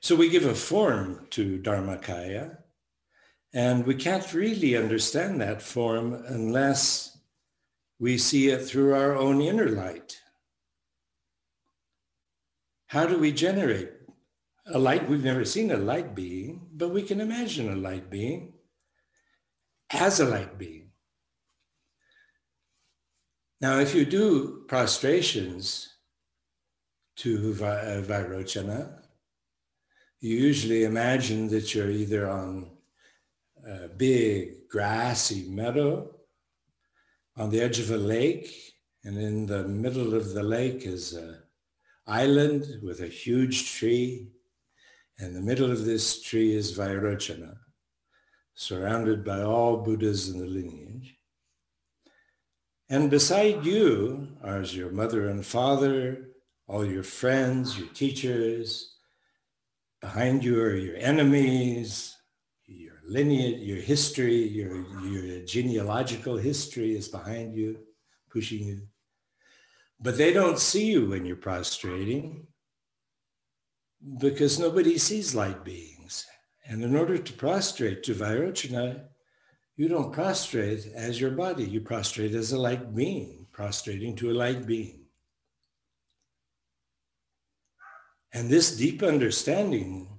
So 0.00 0.14
we 0.14 0.28
give 0.28 0.46
a 0.46 0.54
form 0.54 1.26
to 1.30 1.58
Dharmakaya, 1.58 2.58
and 3.52 3.86
we 3.86 3.94
can't 3.94 4.34
really 4.34 4.76
understand 4.76 5.40
that 5.40 5.62
form 5.62 6.12
unless 6.28 7.18
we 7.98 8.18
see 8.18 8.48
it 8.48 8.64
through 8.64 8.94
our 8.94 9.16
own 9.16 9.40
inner 9.40 9.68
light. 9.68 10.20
How 12.88 13.06
do 13.06 13.18
we 13.18 13.32
generate 13.32 13.90
a 14.66 14.78
light? 14.78 15.08
We've 15.08 15.24
never 15.24 15.44
seen 15.44 15.70
a 15.70 15.76
light 15.76 16.14
being, 16.14 16.68
but 16.72 16.90
we 16.90 17.02
can 17.02 17.20
imagine 17.20 17.72
a 17.72 17.76
light 17.76 18.10
being 18.10 18.52
as 19.90 20.20
a 20.20 20.26
light 20.26 20.58
being. 20.58 20.90
Now, 23.60 23.78
if 23.78 23.94
you 23.94 24.04
do 24.04 24.64
prostrations 24.68 25.94
to 27.16 27.54
Vairochana, 27.54 29.02
you 30.20 30.36
usually 30.36 30.84
imagine 30.84 31.48
that 31.48 31.74
you're 31.74 31.90
either 31.90 32.28
on 32.28 32.75
a 33.66 33.88
big 33.88 34.68
grassy 34.68 35.48
meadow 35.48 36.14
on 37.36 37.50
the 37.50 37.60
edge 37.60 37.78
of 37.78 37.90
a 37.90 37.96
lake, 37.96 38.54
and 39.04 39.18
in 39.18 39.46
the 39.46 39.66
middle 39.66 40.14
of 40.14 40.32
the 40.34 40.42
lake 40.42 40.86
is 40.86 41.12
an 41.12 41.42
island 42.06 42.80
with 42.82 43.00
a 43.00 43.08
huge 43.08 43.72
tree. 43.72 44.28
And 45.18 45.34
the 45.34 45.40
middle 45.40 45.70
of 45.70 45.84
this 45.84 46.22
tree 46.22 46.54
is 46.54 46.76
Vairochana 46.76 47.56
surrounded 48.54 49.24
by 49.24 49.42
all 49.42 49.78
Buddhas 49.78 50.28
in 50.28 50.38
the 50.38 50.46
lineage. 50.46 51.16
And 52.88 53.10
beside 53.10 53.66
you 53.66 54.28
are 54.42 54.62
your 54.62 54.90
mother 54.90 55.28
and 55.28 55.44
father, 55.44 56.28
all 56.66 56.84
your 56.84 57.02
friends, 57.02 57.78
your 57.78 57.88
teachers. 57.88 58.96
Behind 60.00 60.44
you 60.44 60.60
are 60.62 60.74
your 60.74 60.96
enemies, 60.96 62.15
lineage, 63.06 63.60
your 63.60 63.78
history, 63.80 64.46
your, 64.48 64.84
your 65.04 65.44
genealogical 65.44 66.36
history 66.36 66.96
is 66.96 67.08
behind 67.08 67.54
you, 67.54 67.78
pushing 68.30 68.64
you. 68.64 68.80
But 70.00 70.18
they 70.18 70.32
don't 70.32 70.58
see 70.58 70.86
you 70.86 71.08
when 71.08 71.24
you're 71.24 71.36
prostrating 71.36 72.46
because 74.18 74.58
nobody 74.58 74.98
sees 74.98 75.34
light 75.34 75.64
beings. 75.64 76.26
And 76.68 76.82
in 76.82 76.96
order 76.96 77.16
to 77.16 77.32
prostrate 77.32 78.02
to 78.04 78.14
Vairochana, 78.14 79.04
you 79.76 79.88
don't 79.88 80.12
prostrate 80.12 80.86
as 80.94 81.20
your 81.20 81.30
body. 81.30 81.64
You 81.64 81.80
prostrate 81.80 82.34
as 82.34 82.52
a 82.52 82.58
light 82.58 82.94
being, 82.94 83.46
prostrating 83.52 84.16
to 84.16 84.30
a 84.30 84.34
light 84.34 84.66
being. 84.66 85.00
And 88.32 88.50
this 88.50 88.76
deep 88.76 89.02
understanding 89.02 90.15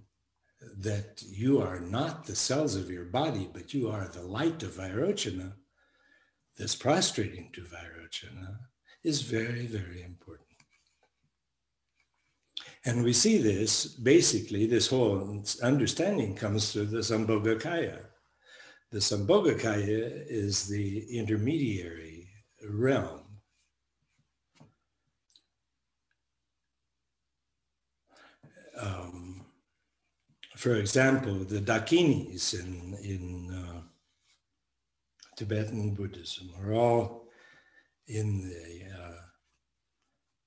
that 0.79 1.23
you 1.23 1.61
are 1.61 1.79
not 1.79 2.25
the 2.25 2.35
cells 2.35 2.75
of 2.75 2.91
your 2.91 3.05
body, 3.05 3.49
but 3.51 3.73
you 3.73 3.89
are 3.89 4.07
the 4.07 4.21
light 4.21 4.61
of 4.63 4.73
Vairochana, 4.73 5.53
this 6.55 6.75
prostrating 6.75 7.49
to 7.53 7.61
Vairochana, 7.61 8.57
is 9.03 9.21
very, 9.21 9.65
very 9.65 10.03
important. 10.03 10.45
And 12.85 13.03
we 13.03 13.11
see 13.11 13.37
this, 13.39 13.85
basically, 13.85 14.65
this 14.65 14.87
whole 14.87 15.43
understanding 15.63 16.35
comes 16.35 16.71
through 16.71 16.85
the 16.85 16.99
Sambhogakaya. 16.99 17.99
The 18.91 18.99
Sambhogakaya 18.99 20.25
is 20.29 20.67
the 20.67 21.05
intermediary 21.17 22.29
realm. 22.69 23.23
Um, 28.79 29.26
for 30.57 30.75
example, 30.75 31.35
the 31.45 31.59
Dakinis 31.59 32.53
in, 32.59 32.97
in 33.03 33.51
uh, 33.53 33.81
Tibetan 35.35 35.93
Buddhism 35.93 36.51
are 36.59 36.73
all 36.73 37.27
in 38.07 38.49
the 38.49 38.89
uh, 38.91 39.21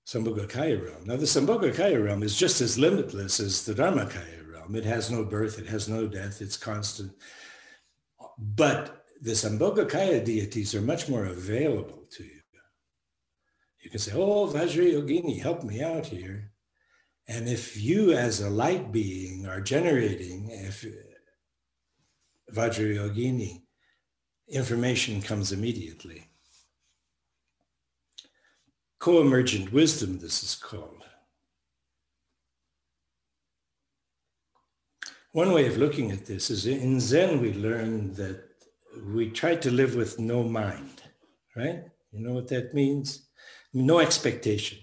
Sambhogakaya 0.06 0.84
realm. 0.84 1.04
Now 1.04 1.16
the 1.16 1.26
Sambhogakaya 1.26 2.04
realm 2.04 2.22
is 2.22 2.36
just 2.36 2.60
as 2.60 2.78
limitless 2.78 3.38
as 3.38 3.64
the 3.64 3.74
Dharmakaya 3.74 4.52
realm. 4.52 4.74
It 4.74 4.84
has 4.84 5.10
no 5.10 5.24
birth, 5.24 5.58
it 5.58 5.66
has 5.66 5.88
no 5.88 6.08
death, 6.08 6.42
it's 6.42 6.56
constant. 6.56 7.12
But 8.38 9.04
the 9.20 9.32
Sambhogakaya 9.32 10.24
deities 10.24 10.74
are 10.74 10.80
much 10.80 11.08
more 11.08 11.26
available 11.26 12.06
to 12.10 12.24
you. 12.24 12.40
You 13.82 13.90
can 13.90 13.98
say, 13.98 14.12
oh, 14.14 14.46
Vajrayogini, 14.46 15.40
help 15.40 15.64
me 15.64 15.82
out 15.82 16.06
here. 16.06 16.50
And 17.30 17.48
if 17.48 17.80
you 17.80 18.12
as 18.12 18.40
a 18.40 18.50
light 18.50 18.90
being 18.90 19.46
are 19.46 19.60
generating 19.60 20.50
if 20.50 20.84
Vajrayogini, 22.52 23.62
information 24.48 25.22
comes 25.22 25.52
immediately. 25.52 26.26
Co-emergent 28.98 29.72
wisdom, 29.72 30.18
this 30.18 30.42
is 30.42 30.56
called. 30.56 31.04
One 35.30 35.52
way 35.52 35.68
of 35.68 35.76
looking 35.76 36.10
at 36.10 36.26
this 36.26 36.50
is 36.50 36.66
in 36.66 36.98
Zen, 36.98 37.40
we 37.40 37.52
learn 37.52 38.12
that 38.14 38.42
we 39.14 39.30
try 39.30 39.54
to 39.54 39.70
live 39.70 39.94
with 39.94 40.18
no 40.18 40.42
mind, 40.42 41.00
right? 41.54 41.84
You 42.10 42.26
know 42.26 42.32
what 42.32 42.48
that 42.48 42.74
means? 42.74 43.28
No 43.72 44.00
expectation. 44.00 44.78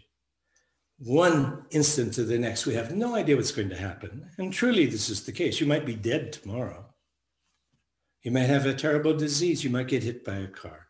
One 0.99 1.65
instant 1.71 2.13
to 2.15 2.23
the 2.23 2.39
next, 2.39 2.65
we 2.65 2.73
have 2.73 2.95
no 2.95 3.15
idea 3.15 3.35
what's 3.35 3.51
going 3.51 3.69
to 3.69 3.77
happen. 3.77 4.29
And 4.37 4.51
truly, 4.51 4.87
this 4.87 5.09
is 5.09 5.23
the 5.23 5.31
case. 5.31 5.59
You 5.59 5.67
might 5.67 5.85
be 5.85 5.95
dead 5.95 6.33
tomorrow. 6.33 6.85
You 8.23 8.31
might 8.31 8.49
have 8.49 8.65
a 8.65 8.73
terrible 8.73 9.15
disease. 9.15 9.63
You 9.63 9.69
might 9.69 9.87
get 9.87 10.03
hit 10.03 10.25
by 10.25 10.37
a 10.37 10.47
car. 10.47 10.87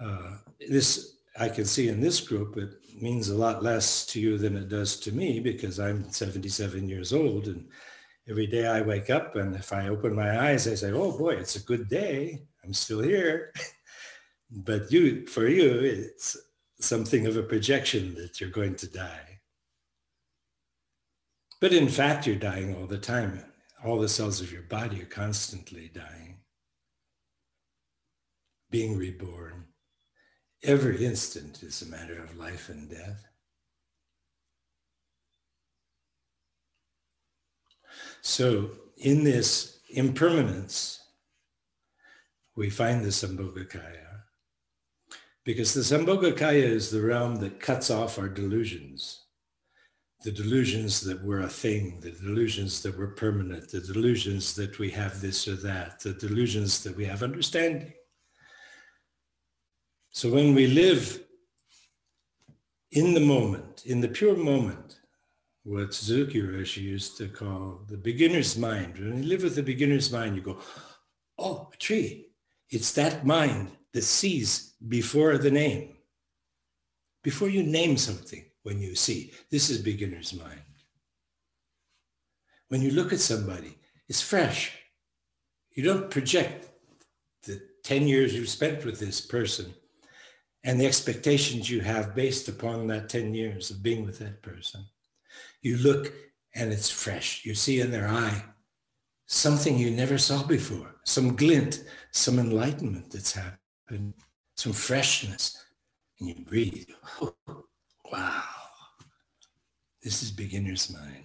Uh, 0.00 0.38
this 0.68 1.16
I 1.38 1.48
can 1.48 1.64
see 1.64 1.88
in 1.88 2.00
this 2.00 2.20
group, 2.20 2.56
it 2.56 2.74
means 3.00 3.28
a 3.28 3.36
lot 3.36 3.62
less 3.62 4.04
to 4.06 4.20
you 4.20 4.36
than 4.36 4.56
it 4.56 4.68
does 4.68 4.98
to 5.00 5.12
me 5.12 5.40
because 5.40 5.78
I'm 5.80 6.10
77 6.10 6.88
years 6.88 7.12
old 7.12 7.48
and 7.48 7.68
every 8.28 8.46
day 8.46 8.66
I 8.66 8.82
wake 8.82 9.10
up 9.10 9.36
and 9.36 9.54
if 9.54 9.72
I 9.72 9.88
open 9.88 10.14
my 10.14 10.50
eyes, 10.50 10.68
I 10.68 10.74
say, 10.74 10.92
oh 10.92 11.16
boy, 11.16 11.36
it's 11.36 11.56
a 11.56 11.64
good 11.64 11.88
day. 11.88 12.42
I'm 12.64 12.74
still 12.74 13.00
here. 13.00 13.52
But 14.54 14.92
you, 14.92 15.26
for 15.26 15.48
you, 15.48 15.80
it's 15.80 16.36
something 16.82 17.26
of 17.26 17.36
a 17.36 17.42
projection 17.42 18.14
that 18.14 18.40
you're 18.40 18.50
going 18.50 18.74
to 18.76 18.86
die. 18.86 19.40
But 21.60 21.72
in 21.72 21.88
fact, 21.88 22.26
you're 22.26 22.36
dying 22.36 22.74
all 22.74 22.86
the 22.86 22.98
time. 22.98 23.44
All 23.84 23.98
the 23.98 24.08
cells 24.08 24.40
of 24.40 24.52
your 24.52 24.62
body 24.62 25.02
are 25.02 25.06
constantly 25.06 25.90
dying, 25.92 26.38
being 28.70 28.96
reborn. 28.96 29.64
Every 30.62 31.04
instant 31.04 31.62
is 31.62 31.82
a 31.82 31.86
matter 31.86 32.22
of 32.22 32.36
life 32.36 32.68
and 32.68 32.88
death. 32.88 33.26
So 38.22 38.70
in 38.98 39.24
this 39.24 39.80
impermanence, 39.90 41.00
we 42.54 42.70
find 42.70 43.04
the 43.04 43.08
Sambhogakaya. 43.08 44.11
Because 45.44 45.74
the 45.74 45.80
Sambhogakaya 45.80 46.62
is 46.62 46.90
the 46.90 47.02
realm 47.02 47.36
that 47.36 47.60
cuts 47.60 47.90
off 47.90 48.18
our 48.18 48.28
delusions. 48.28 49.24
The 50.22 50.30
delusions 50.30 51.00
that 51.00 51.22
we're 51.24 51.40
a 51.40 51.48
thing, 51.48 51.98
the 52.00 52.12
delusions 52.12 52.80
that 52.82 52.96
we're 52.96 53.14
permanent, 53.14 53.70
the 53.70 53.80
delusions 53.80 54.54
that 54.54 54.78
we 54.78 54.88
have 54.90 55.20
this 55.20 55.48
or 55.48 55.56
that, 55.56 56.00
the 56.00 56.12
delusions 56.12 56.84
that 56.84 56.96
we 56.96 57.04
have 57.06 57.24
understanding. 57.24 57.92
So 60.10 60.30
when 60.30 60.54
we 60.54 60.68
live 60.68 61.24
in 62.92 63.14
the 63.14 63.20
moment, 63.20 63.82
in 63.86 64.00
the 64.00 64.08
pure 64.08 64.36
moment, 64.36 65.00
what 65.64 65.94
Suzuki 65.94 66.42
Roshi 66.42 66.82
used 66.82 67.16
to 67.18 67.28
call 67.28 67.82
the 67.88 67.96
beginner's 67.96 68.58
mind. 68.58 68.98
When 68.98 69.22
you 69.22 69.28
live 69.28 69.42
with 69.42 69.54
the 69.54 69.62
beginner's 69.62 70.10
mind, 70.10 70.34
you 70.34 70.42
go, 70.42 70.58
oh, 71.38 71.70
a 71.72 71.76
tree. 71.76 72.30
It's 72.70 72.92
that 72.92 73.24
mind 73.24 73.70
that 73.92 74.02
sees 74.02 74.71
before 74.88 75.38
the 75.38 75.50
name. 75.50 75.96
Before 77.22 77.48
you 77.48 77.62
name 77.62 77.96
something, 77.96 78.44
when 78.62 78.80
you 78.80 78.94
see, 78.94 79.32
this 79.50 79.70
is 79.70 79.78
beginner's 79.78 80.34
mind. 80.34 80.60
When 82.68 82.82
you 82.82 82.90
look 82.90 83.12
at 83.12 83.20
somebody, 83.20 83.78
it's 84.08 84.22
fresh. 84.22 84.76
You 85.74 85.84
don't 85.84 86.10
project 86.10 86.68
the 87.44 87.60
10 87.84 88.06
years 88.08 88.34
you've 88.34 88.48
spent 88.48 88.84
with 88.84 88.98
this 88.98 89.20
person 89.20 89.72
and 90.64 90.80
the 90.80 90.86
expectations 90.86 91.68
you 91.68 91.80
have 91.80 92.14
based 92.14 92.48
upon 92.48 92.86
that 92.86 93.08
10 93.08 93.34
years 93.34 93.70
of 93.70 93.82
being 93.82 94.04
with 94.04 94.18
that 94.18 94.42
person. 94.42 94.84
You 95.60 95.76
look 95.78 96.12
and 96.54 96.72
it's 96.72 96.90
fresh. 96.90 97.44
You 97.44 97.54
see 97.54 97.80
in 97.80 97.90
their 97.90 98.08
eye 98.08 98.44
something 99.26 99.78
you 99.78 99.90
never 99.90 100.18
saw 100.18 100.42
before, 100.42 100.96
some 101.04 101.34
glint, 101.36 101.84
some 102.10 102.38
enlightenment 102.38 103.10
that's 103.10 103.32
happened, 103.32 104.14
some 104.56 104.72
freshness. 104.72 105.56
And 106.20 106.28
you 106.28 106.44
breathe. 106.44 106.88
Oh, 107.20 107.34
wow. 108.12 108.42
This 110.02 110.22
is 110.22 110.30
beginner's 110.30 110.92
mind. 110.92 111.24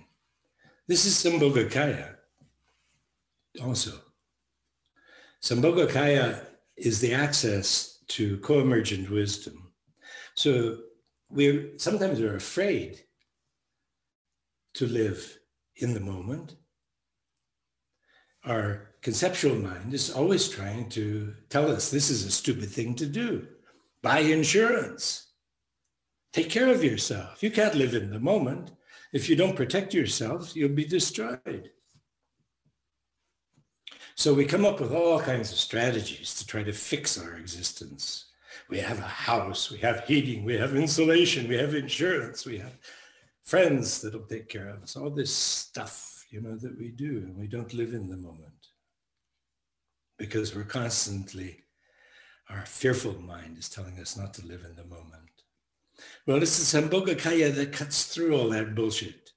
This 0.88 1.06
is 1.06 1.14
Sambhogakaya 1.16 2.16
also. 3.62 3.92
Sambhogakaya 5.42 6.46
is 6.78 7.00
the 7.00 7.14
access 7.14 8.04
to 8.10 8.38
co-emergent 8.40 9.10
wisdom. 9.10 9.72
So 10.36 10.78
we're 11.30 11.78
sometimes 11.78 12.20
we're 12.20 12.36
afraid 12.36 13.04
to 14.76 14.86
live 14.86 15.38
in 15.78 15.94
the 15.94 16.00
moment. 16.00 16.56
Our 18.46 18.87
conceptual 19.02 19.56
mind 19.56 19.94
is 19.94 20.12
always 20.12 20.50
trying 20.50 20.90
to 20.90 21.34
tell 21.50 21.70
us 21.72 21.90
this 21.90 22.10
is 22.10 22.26
a 22.26 22.32
stupid 22.32 22.70
thing 22.70 22.96
to 22.96 23.06
do. 23.06 23.48
Buy 24.02 24.20
insurance. 24.20 25.28
Take 26.34 26.50
care 26.50 26.70
of 26.70 26.84
yourself. 26.84 27.42
You 27.42 27.52
can't 27.52 27.76
live 27.76 27.94
in 27.94 28.10
the 28.10 28.20
moment. 28.20 28.72
If 29.14 29.30
you 29.30 29.36
don't 29.36 29.56
protect 29.56 29.94
yourself, 29.94 30.56
you'll 30.56 30.70
be 30.70 30.86
destroyed. 30.86 31.72
So 34.16 34.34
we 34.34 34.46
come 34.46 34.66
up 34.66 34.80
with 34.80 34.94
all 34.94 35.20
kinds 35.20 35.52
of 35.52 35.58
strategies 35.58 36.34
to 36.36 36.46
try 36.46 36.64
to 36.64 36.74
fix 36.74 37.18
our 37.20 37.36
existence. 37.36 38.26
We 38.70 38.80
have 38.80 39.00
a 39.00 39.04
house, 39.04 39.72
we 39.72 39.78
have 39.80 40.06
heating, 40.06 40.44
we 40.44 40.58
have 40.58 40.76
insulation, 40.76 41.48
we 41.48 41.56
have 41.56 41.76
insurance, 41.76 42.46
we 42.46 42.58
have 42.58 42.78
friends 43.44 44.02
that'll 44.02 44.22
take 44.22 44.50
care 44.50 44.70
of 44.70 44.84
us, 44.84 44.98
all 44.98 45.10
this 45.10 45.34
stuff, 45.34 46.26
you 46.30 46.42
know, 46.42 46.58
that 46.58 46.78
we 46.78 46.90
do, 46.90 47.18
and 47.18 47.38
we 47.38 47.48
don't 47.48 47.74
live 47.74 47.94
in 47.94 48.10
the 48.10 48.18
moment 48.18 48.68
because 50.18 50.56
we're 50.56 50.64
constantly, 50.64 51.64
our 52.50 52.66
fearful 52.66 53.20
mind 53.22 53.58
is 53.58 53.70
telling 53.70 54.00
us 54.00 54.18
not 54.18 54.34
to 54.36 54.46
live 54.46 54.64
in 54.64 54.76
the 54.76 54.86
moment. 54.86 55.44
Well, 56.26 56.42
it's 56.42 56.72
the 56.72 56.82
Sambhogakaya 56.82 57.54
that 57.56 57.72
cuts 57.74 58.06
through 58.06 58.36
all 58.36 58.50
that 58.50 58.76
bullshit. 58.76 59.32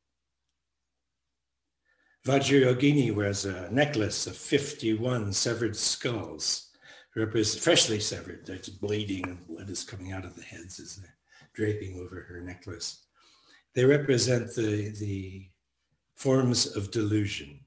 Vajrayogini 2.26 3.14
wears 3.14 3.46
a 3.46 3.70
necklace 3.70 4.26
of 4.26 4.36
51 4.36 5.32
severed 5.32 5.74
skulls, 5.74 6.68
freshly 7.14 7.98
severed. 7.98 8.44
There's 8.44 8.68
bleeding 8.68 9.26
and 9.26 9.46
blood 9.46 9.70
is 9.70 9.84
coming 9.84 10.12
out 10.12 10.24
of 10.24 10.36
the 10.36 10.42
heads 10.42 10.78
as 10.80 10.96
they're 10.96 11.16
draping 11.54 11.98
over 11.98 12.26
her 12.28 12.40
necklace. 12.42 13.06
They 13.74 13.84
represent 13.84 14.54
the, 14.54 14.90
the 15.00 15.48
forms 16.14 16.76
of 16.76 16.90
delusion, 16.90 17.60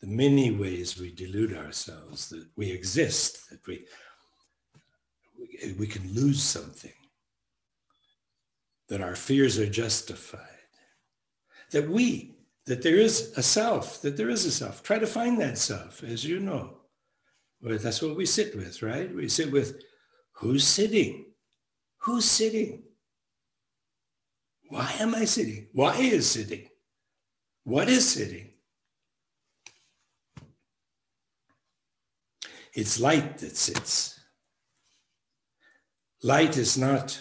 the 0.00 0.06
many 0.06 0.50
ways 0.50 0.98
we 0.98 1.12
delude 1.12 1.54
ourselves, 1.54 2.28
that 2.30 2.46
we 2.56 2.70
exist, 2.70 3.50
that 3.50 3.60
we, 3.66 3.84
we, 5.78 5.86
can 5.86 6.12
lose 6.14 6.42
something, 6.42 6.92
that 8.88 9.02
our 9.02 9.14
fears 9.14 9.58
are 9.58 9.68
justified, 9.68 10.40
that 11.70 11.88
we, 11.88 12.34
that 12.64 12.82
there 12.82 12.96
is 12.96 13.32
a 13.36 13.42
self, 13.42 14.00
that 14.00 14.16
there 14.16 14.30
is 14.30 14.46
a 14.46 14.50
self. 14.50 14.82
Try 14.82 14.98
to 14.98 15.06
find 15.06 15.38
that 15.40 15.58
self, 15.58 16.02
as 16.02 16.24
you 16.24 16.40
know. 16.40 16.78
Well, 17.60 17.76
that's 17.76 18.00
what 18.00 18.16
we 18.16 18.24
sit 18.24 18.56
with, 18.56 18.82
right? 18.82 19.14
We 19.14 19.28
sit 19.28 19.52
with 19.52 19.82
who's 20.32 20.66
sitting? 20.66 21.26
Who's 21.98 22.24
sitting? 22.24 22.84
Why 24.68 24.90
am 24.98 25.14
I 25.14 25.26
sitting? 25.26 25.68
Why 25.72 25.96
is 25.96 26.30
sitting? 26.30 26.68
What 27.64 27.90
is 27.90 28.08
sitting? 28.08 28.49
It's 32.74 33.00
light 33.00 33.38
that 33.38 33.56
sits. 33.56 34.18
Light 36.22 36.56
is 36.56 36.76
not 36.76 37.20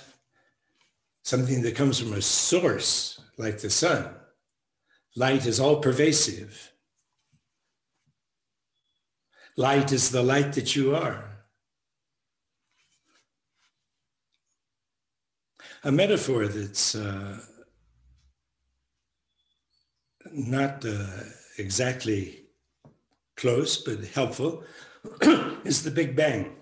something 1.23 1.61
that 1.61 1.75
comes 1.75 1.99
from 1.99 2.13
a 2.13 2.21
source 2.21 3.19
like 3.37 3.59
the 3.59 3.69
sun. 3.69 4.13
Light 5.15 5.45
is 5.45 5.59
all 5.59 5.79
pervasive. 5.79 6.71
Light 9.57 9.91
is 9.91 10.11
the 10.11 10.23
light 10.23 10.53
that 10.53 10.75
you 10.75 10.95
are. 10.95 11.29
a 15.83 15.91
metaphor 15.91 16.47
that's 16.47 16.95
uh, 16.95 17.39
not 20.33 20.85
uh, 20.85 21.05
exactly 21.57 22.45
close 23.37 23.77
but 23.77 24.03
helpful 24.07 24.63
is 25.63 25.83
the 25.83 25.91
Big 25.91 26.15
Bang. 26.15 26.55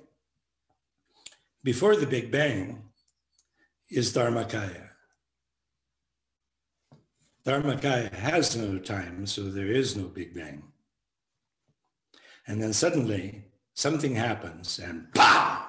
Before 1.63 1.95
the 1.95 2.07
Big 2.07 2.31
Bang 2.31 2.83
is 3.89 4.13
Dharmakaya. 4.13 4.89
Dharmakaya 7.45 8.13
has 8.13 8.55
no 8.55 8.77
time, 8.77 9.25
so 9.25 9.49
there 9.49 9.67
is 9.67 9.95
no 9.95 10.03
Big 10.03 10.33
Bang. 10.33 10.63
And 12.45 12.61
then 12.61 12.73
suddenly 12.73 13.45
something 13.73 14.15
happens 14.15 14.79
and 14.79 15.13
pow! 15.13 15.67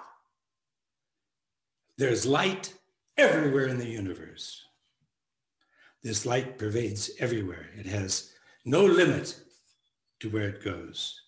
There's 1.97 2.27
light 2.27 2.75
everywhere 3.17 3.67
in 3.67 3.79
the 3.79 3.89
universe. 3.89 4.65
This 6.03 6.25
light 6.25 6.59
pervades 6.59 7.11
everywhere. 7.19 7.71
It 7.77 7.87
has 7.87 8.33
no 8.65 8.85
limit 8.85 9.37
to 10.21 10.31
where 10.31 10.49
it 10.49 10.63
goes. 10.63 11.21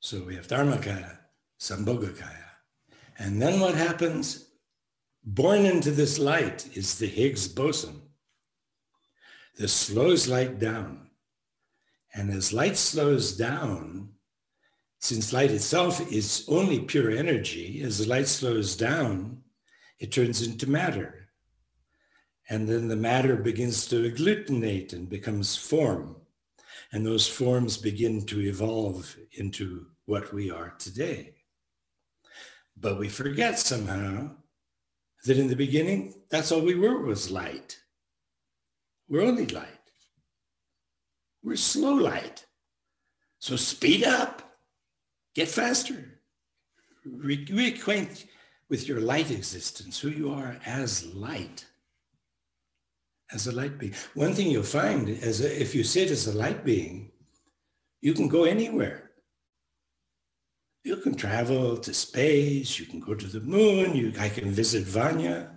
So 0.00 0.22
we 0.22 0.34
have 0.34 0.48
Dharmakaya, 0.48 1.18
Sambhogakaya. 1.58 2.48
And 3.18 3.40
then 3.40 3.60
what 3.60 3.74
happens? 3.74 4.46
Born 5.22 5.66
into 5.66 5.90
this 5.90 6.18
light 6.18 6.74
is 6.74 6.98
the 6.98 7.06
Higgs 7.06 7.46
boson. 7.46 8.00
This 9.58 9.74
slows 9.74 10.26
light 10.26 10.58
down. 10.58 11.10
And 12.14 12.30
as 12.30 12.54
light 12.54 12.78
slows 12.78 13.36
down, 13.36 14.08
since 15.00 15.34
light 15.34 15.50
itself 15.50 16.00
is 16.10 16.46
only 16.48 16.80
pure 16.80 17.10
energy, 17.10 17.82
as 17.82 18.06
light 18.06 18.26
slows 18.26 18.74
down, 18.76 19.42
it 19.98 20.12
turns 20.12 20.40
into 20.40 20.68
matter. 20.68 21.28
And 22.48 22.66
then 22.66 22.88
the 22.88 22.96
matter 22.96 23.36
begins 23.36 23.86
to 23.88 24.10
agglutinate 24.10 24.94
and 24.94 25.10
becomes 25.10 25.56
form. 25.56 26.16
And 26.92 27.06
those 27.06 27.28
forms 27.28 27.76
begin 27.76 28.26
to 28.26 28.40
evolve 28.40 29.16
into 29.32 29.86
what 30.06 30.32
we 30.32 30.50
are 30.50 30.74
today. 30.78 31.34
But 32.76 32.98
we 32.98 33.08
forget 33.08 33.58
somehow 33.58 34.30
that 35.24 35.38
in 35.38 35.48
the 35.48 35.56
beginning, 35.56 36.14
that's 36.30 36.50
all 36.50 36.62
we 36.62 36.74
were 36.74 37.02
was 37.02 37.30
light. 37.30 37.78
We're 39.08 39.22
only 39.22 39.46
light. 39.46 39.66
We're 41.42 41.56
slow 41.56 41.94
light. 41.94 42.44
So 43.38 43.56
speed 43.56 44.04
up, 44.04 44.42
get 45.34 45.48
faster, 45.48 46.20
Re- 47.04 47.46
reacquaint 47.46 48.26
with 48.68 48.86
your 48.86 49.00
light 49.00 49.30
existence, 49.30 49.98
who 49.98 50.10
you 50.10 50.30
are 50.30 50.58
as 50.66 51.06
light, 51.14 51.64
as 53.32 53.46
a 53.46 53.52
light 53.52 53.78
being. 53.78 53.94
One 54.14 54.34
thing 54.34 54.50
you'll 54.50 54.62
find 54.62 55.08
is 55.08 55.40
if 55.40 55.74
you 55.74 55.84
sit 55.84 56.10
as 56.10 56.26
a 56.26 56.36
light 56.36 56.64
being, 56.64 57.10
you 58.00 58.14
can 58.14 58.28
go 58.28 58.44
anywhere. 58.44 59.10
You 60.82 60.96
can 60.96 61.14
travel 61.14 61.76
to 61.76 61.92
space, 61.92 62.78
you 62.78 62.86
can 62.86 63.00
go 63.00 63.14
to 63.14 63.26
the 63.26 63.40
moon, 63.40 63.94
you, 63.94 64.12
I 64.18 64.30
can 64.30 64.50
visit 64.50 64.84
Vanya. 64.84 65.50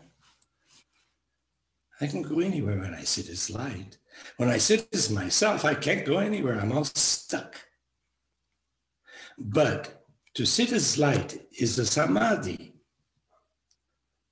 I 2.01 2.07
can 2.07 2.21
go 2.21 2.39
anywhere 2.39 2.79
when 2.79 2.93
I 2.93 3.03
sit 3.03 3.29
as 3.29 3.49
light. 3.49 3.97
When 4.37 4.49
I 4.49 4.57
sit 4.57 4.87
as 4.93 5.09
myself, 5.09 5.63
I 5.63 5.73
can't 5.73 6.05
go 6.05 6.17
anywhere. 6.17 6.59
I'm 6.59 6.73
all 6.73 6.83
stuck. 6.83 7.55
But 9.37 10.03
to 10.35 10.45
sit 10.45 10.71
as 10.71 10.97
light 10.97 11.45
is 11.57 11.79
a 11.79 11.85
samadhi. 11.85 12.73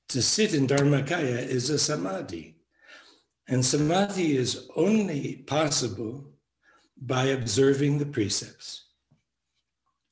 To 0.09 0.21
sit 0.21 0.53
in 0.53 0.67
Dharmakaya 0.67 1.47
is 1.47 1.69
a 1.69 1.79
samadhi. 1.79 2.60
And 3.47 3.65
samadhi 3.65 4.37
is 4.37 4.69
only 4.75 5.37
possible 5.47 6.25
by 7.01 7.25
observing 7.25 7.97
the 7.97 8.05
precepts. 8.05 8.85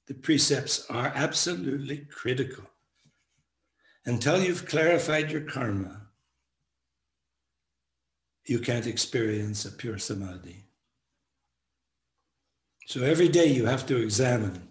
The 0.07 0.15
precepts 0.15 0.89
are 0.89 1.11
absolutely 1.15 2.07
critical. 2.11 2.63
Until 4.05 4.41
you've 4.41 4.65
clarified 4.65 5.31
your 5.31 5.41
karma, 5.41 6.07
you 8.45 8.59
can't 8.59 8.87
experience 8.87 9.65
a 9.65 9.71
pure 9.71 9.99
samadhi. 9.99 10.65
So 12.87 13.03
every 13.03 13.29
day 13.29 13.45
you 13.45 13.67
have 13.67 13.85
to 13.85 13.97
examine 13.97 14.67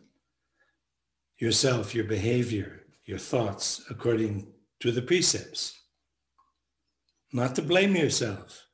yourself, 1.39 1.95
your 1.95 2.05
behavior, 2.05 2.83
your 3.05 3.19
thoughts 3.19 3.85
according 3.89 4.49
to 4.81 4.91
the 4.91 5.03
precepts. 5.03 5.78
Not 7.33 7.55
to 7.57 7.63
blame 7.63 7.95
yourself, 7.95 8.67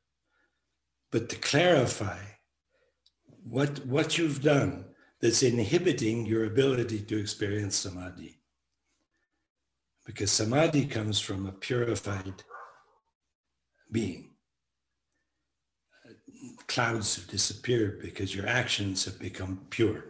but 1.10 1.28
to 1.28 1.36
clarify 1.36 2.18
what, 3.42 3.84
what 3.86 4.16
you've 4.16 4.42
done 4.42 4.84
that's 5.20 5.42
inhibiting 5.42 6.26
your 6.26 6.44
ability 6.44 7.00
to 7.00 7.18
experience 7.18 7.76
samadhi. 7.76 8.40
Because 10.06 10.30
samadhi 10.30 10.86
comes 10.86 11.18
from 11.18 11.46
a 11.46 11.52
purified 11.52 12.42
being. 13.90 14.30
Clouds 16.66 17.16
have 17.16 17.28
disappeared 17.28 18.00
because 18.00 18.34
your 18.34 18.46
actions 18.46 19.04
have 19.04 19.18
become 19.18 19.66
pure. 19.70 20.04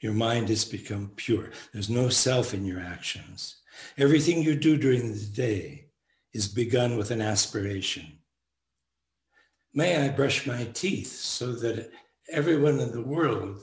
Your 0.00 0.12
mind 0.12 0.48
has 0.50 0.64
become 0.64 1.12
pure. 1.16 1.50
There's 1.72 1.90
no 1.90 2.08
self 2.08 2.52
in 2.52 2.64
your 2.64 2.80
actions. 2.80 3.56
Everything 3.96 4.42
you 4.42 4.54
do 4.54 4.76
during 4.76 5.12
the 5.12 5.26
day 5.26 5.85
is 6.36 6.48
begun 6.48 6.98
with 6.98 7.10
an 7.10 7.22
aspiration. 7.22 8.18
May 9.72 9.96
I 9.96 10.10
brush 10.10 10.46
my 10.46 10.64
teeth 10.74 11.12
so 11.12 11.52
that 11.54 11.90
everyone 12.30 12.78
in 12.78 12.92
the 12.92 13.08
world, 13.14 13.60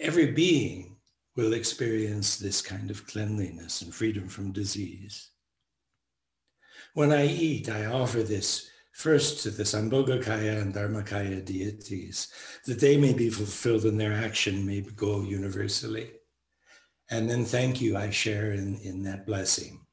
every 0.00 0.32
being 0.32 0.96
will 1.36 1.52
experience 1.52 2.36
this 2.36 2.60
kind 2.60 2.90
of 2.90 3.06
cleanliness 3.06 3.82
and 3.82 3.94
freedom 3.94 4.26
from 4.28 4.50
disease. 4.50 5.30
When 6.94 7.12
I 7.12 7.26
eat, 7.26 7.68
I 7.68 7.86
offer 7.86 8.24
this 8.24 8.68
first 8.92 9.42
to 9.42 9.50
the 9.50 9.62
Sambhogakaya 9.62 10.60
and 10.60 10.74
Dharmakaya 10.74 11.44
deities, 11.44 12.28
that 12.64 12.80
they 12.80 12.96
may 12.96 13.12
be 13.12 13.30
fulfilled 13.30 13.84
and 13.84 14.00
their 14.00 14.14
action 14.14 14.66
may 14.66 14.80
go 14.80 15.22
universally. 15.22 16.10
And 17.08 17.30
then 17.30 17.44
thank 17.44 17.80
you, 17.80 17.96
I 17.96 18.10
share 18.10 18.52
in, 18.52 18.78
in 18.78 19.04
that 19.04 19.26
blessing. 19.26 19.85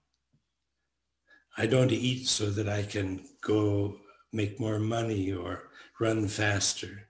I 1.57 1.67
don't 1.67 1.91
eat 1.91 2.27
so 2.27 2.49
that 2.49 2.67
I 2.67 2.83
can 2.83 3.25
go 3.41 3.97
make 4.31 4.59
more 4.59 4.79
money 4.79 5.31
or 5.31 5.69
run 5.99 6.27
faster 6.27 7.07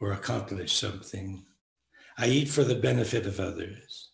or 0.00 0.12
accomplish 0.12 0.74
something. 0.74 1.44
I 2.18 2.26
eat 2.26 2.48
for 2.48 2.64
the 2.64 2.74
benefit 2.74 3.26
of 3.26 3.40
others. 3.40 4.10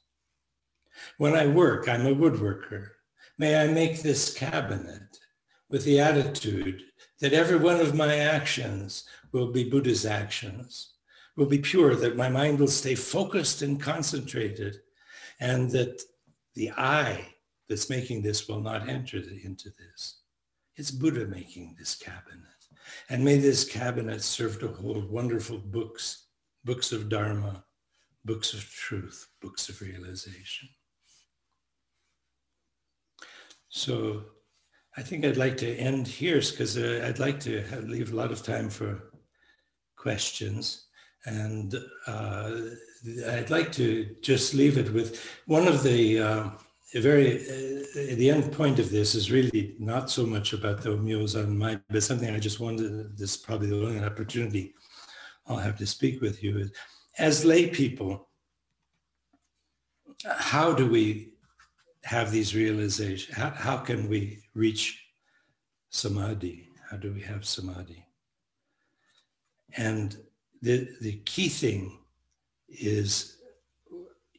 When 1.19 1.35
I 1.35 1.47
work, 1.47 1.89
I'm 1.89 2.07
a 2.07 2.15
woodworker. 2.15 2.91
May 3.37 3.61
I 3.61 3.67
make 3.67 4.01
this 4.01 4.33
cabinet 4.33 5.19
with 5.69 5.85
the 5.85 5.99
attitude 5.99 6.83
that 7.21 7.33
every 7.33 7.57
one 7.57 7.81
of 7.81 7.97
my 7.97 8.17
actions 8.17 9.05
will 9.33 9.51
be 9.51 9.69
Buddha's 9.69 10.07
actions, 10.07 10.95
will 11.37 11.47
be 11.47 11.59
pure, 11.59 11.97
that 11.97 12.17
my 12.17 12.29
mind 12.29 12.61
will 12.61 12.69
stay 12.69 12.95
focused 12.95 13.63
and 13.63 13.81
concentrated, 13.81 14.77
and 15.41 15.71
that 15.73 16.01
the 16.55 16.71
I 16.77 17.34
that's 17.69 17.91
making 17.91 18.23
this 18.23 18.49
will 18.49 18.61
not 18.61 18.89
enter 18.89 19.19
into 19.19 19.71
this. 19.79 20.21
It's 20.77 20.91
Buddha 20.91 21.27
making 21.27 21.77
this 21.79 21.95
cabinet. 21.95 22.41
And 23.09 23.25
may 23.25 23.39
this 23.39 23.65
cabinet 23.65 24.23
serve 24.23 24.59
to 24.61 24.69
hold 24.69 25.11
wonderful 25.11 25.59
books, 25.59 26.27
books 26.65 26.93
of 26.93 27.09
Dharma, 27.09 27.65
books 28.25 28.53
of 28.53 28.69
truth, 28.69 29.29
books 29.41 29.69
of 29.69 29.81
realization. 29.81 30.69
So 33.69 34.25
I 34.97 35.03
think 35.03 35.25
I'd 35.25 35.37
like 35.37 35.57
to 35.59 35.77
end 35.77 36.07
here 36.07 36.41
because 36.41 36.77
uh, 36.77 37.05
I'd 37.07 37.19
like 37.19 37.41
to 37.41 37.63
have, 37.63 37.85
leave 37.85 38.13
a 38.13 38.17
lot 38.17 38.31
of 38.31 38.43
time 38.43 38.71
for 38.71 39.13
questions. 39.97 40.87
And 41.27 41.75
uh, 42.07 42.51
I'd 43.29 43.51
like 43.51 43.73
to 43.73 44.15
just 44.23 44.55
leave 44.55 44.79
it 44.79 44.93
with 44.93 45.25
one 45.47 45.67
of 45.67 45.83
the 45.83 46.21
uh, 46.21 46.51
very, 47.01 47.41
uh, 47.43 48.15
the 48.17 48.31
end 48.31 48.53
point 48.53 48.79
of 48.79 48.91
this 48.91 49.15
is 49.15 49.31
really 49.31 49.75
not 49.79 50.11
so 50.11 50.25
much 50.25 50.53
about 50.53 50.83
the 50.83 50.91
Omyozan 50.91 51.81
but 51.91 52.03
something 52.03 52.31
I 52.31 52.39
just 52.39 52.61
wanted, 52.61 53.17
this 53.17 53.33
is 53.33 53.37
probably 53.37 53.69
the 53.69 53.85
only 53.85 54.05
opportunity 54.05 54.75
I'll 55.47 55.57
have 55.57 55.77
to 55.79 55.87
speak 55.87 56.21
with 56.21 56.43
you. 56.43 56.71
As 57.19 57.45
lay 57.45 57.69
people, 57.69 58.29
how 60.25 60.73
do 60.73 60.87
we 60.87 61.33
have 62.05 62.31
these 62.31 62.55
realizations? 62.55 63.37
How, 63.37 63.51
how 63.51 63.77
can 63.77 64.09
we 64.09 64.43
reach 64.55 65.05
samadhi? 65.91 66.69
How 66.91 66.97
do 66.97 67.13
we 67.13 67.21
have 67.23 67.45
samadhi? 67.45 68.07
And 69.77 70.17
the, 70.63 70.89
the 71.01 71.17
key 71.25 71.49
thing 71.49 71.99
is 72.69 73.34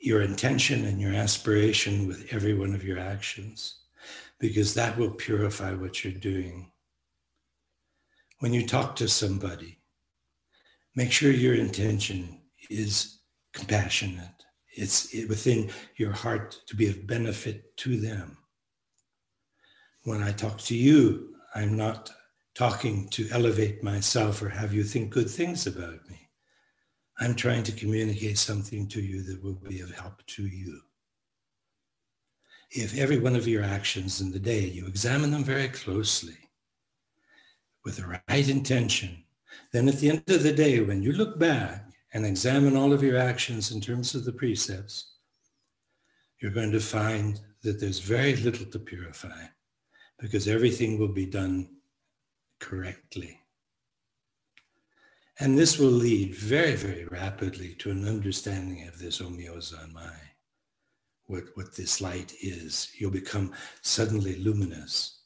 your 0.06 0.22
intention 0.22 0.86
and 0.86 1.02
your 1.02 1.14
aspiration 1.14 2.08
with 2.08 2.28
every 2.32 2.54
one 2.54 2.76
of 2.76 2.84
your 2.84 3.00
actions, 3.00 3.80
because 4.40 4.74
that 4.74 4.98
will 4.98 5.12
purify 5.12 5.74
what 5.74 6.04
you're 6.04 6.14
doing. 6.14 6.72
When 8.40 8.54
you 8.54 8.68
talk 8.68 8.96
to 8.98 9.08
somebody, 9.08 9.80
make 10.96 11.12
sure 11.12 11.32
your 11.32 11.56
intention 11.56 12.42
is 12.70 13.20
compassionate 13.54 14.36
it's 14.76 15.14
within 15.30 15.70
your 15.96 16.12
heart 16.12 16.60
to 16.68 16.76
be 16.76 16.88
of 16.88 17.08
benefit 17.08 17.76
to 17.78 17.98
them. 17.98 18.38
When 20.04 20.22
I 20.22 20.32
talk 20.32 20.60
to 20.60 20.76
you, 20.76 21.36
I'm 21.56 21.78
not 21.78 22.12
talking 22.54 23.08
to 23.10 23.28
elevate 23.32 23.84
myself 23.84 24.42
or 24.42 24.50
have 24.50 24.74
you 24.74 24.84
think 24.84 25.12
good 25.12 25.30
things 25.30 25.66
about 25.66 26.08
me. 26.10 26.25
I'm 27.20 27.36
trying 27.36 27.64
to 27.64 27.72
communicate 27.72 28.38
something 28.38 28.88
to 28.90 29.02
you 29.02 29.24
that 29.24 29.44
will 29.44 29.54
be 29.54 29.80
of 29.80 29.92
help 29.92 30.26
to 30.26 30.46
you. 30.46 30.82
If 32.72 32.98
every 32.98 33.20
one 33.20 33.36
of 33.36 33.48
your 33.48 33.64
actions 33.64 34.22
in 34.22 34.32
the 34.32 34.40
day, 34.40 34.62
you 34.62 34.86
examine 34.86 35.32
them 35.32 35.44
very 35.44 35.70
closely 35.70 36.38
with 37.86 37.98
the 37.98 38.20
right 38.28 38.50
intention, 38.50 39.24
then 39.72 39.88
at 39.88 40.00
the 40.00 40.10
end 40.10 40.24
of 40.30 40.44
the 40.44 40.52
day, 40.52 40.82
when 40.82 41.02
you 41.02 41.14
look 41.14 41.40
back, 41.40 41.86
and 42.16 42.26
examine 42.26 42.78
all 42.78 42.94
of 42.94 43.04
your 43.04 43.18
actions 43.18 43.72
in 43.72 43.82
terms 43.82 44.16
of 44.16 44.24
the 44.24 44.32
precepts, 44.32 45.16
you're 46.42 46.50
going 46.50 46.72
to 46.72 46.80
find 46.80 47.42
that 47.62 47.78
there's 47.78 48.00
very 48.00 48.38
little 48.38 48.66
to 48.66 48.80
purify 48.80 49.44
because 50.18 50.48
everything 50.48 50.98
will 50.98 51.10
be 51.10 51.26
done 51.26 51.68
correctly. 52.62 53.38
And 55.40 55.58
this 55.58 55.78
will 55.78 55.88
lead 55.88 56.34
very, 56.36 56.76
very 56.76 57.06
rapidly 57.06 57.76
to 57.80 57.92
an 57.92 58.08
understanding 58.08 58.88
of 58.88 58.98
this 58.98 59.20
Omyozanmai, 59.20 60.16
what, 61.26 61.44
what 61.56 61.76
this 61.76 62.00
light 62.00 62.34
is. 62.42 62.92
You'll 62.98 63.12
become 63.12 63.52
suddenly 63.82 64.38
luminous. 64.38 65.20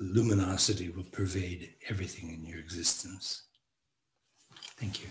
Luminosity 0.00 0.90
will 0.90 1.04
pervade 1.04 1.74
everything 1.88 2.32
in 2.32 2.44
your 2.46 2.60
existence. 2.60 3.42
Thank 4.78 5.02
you. 5.02 5.08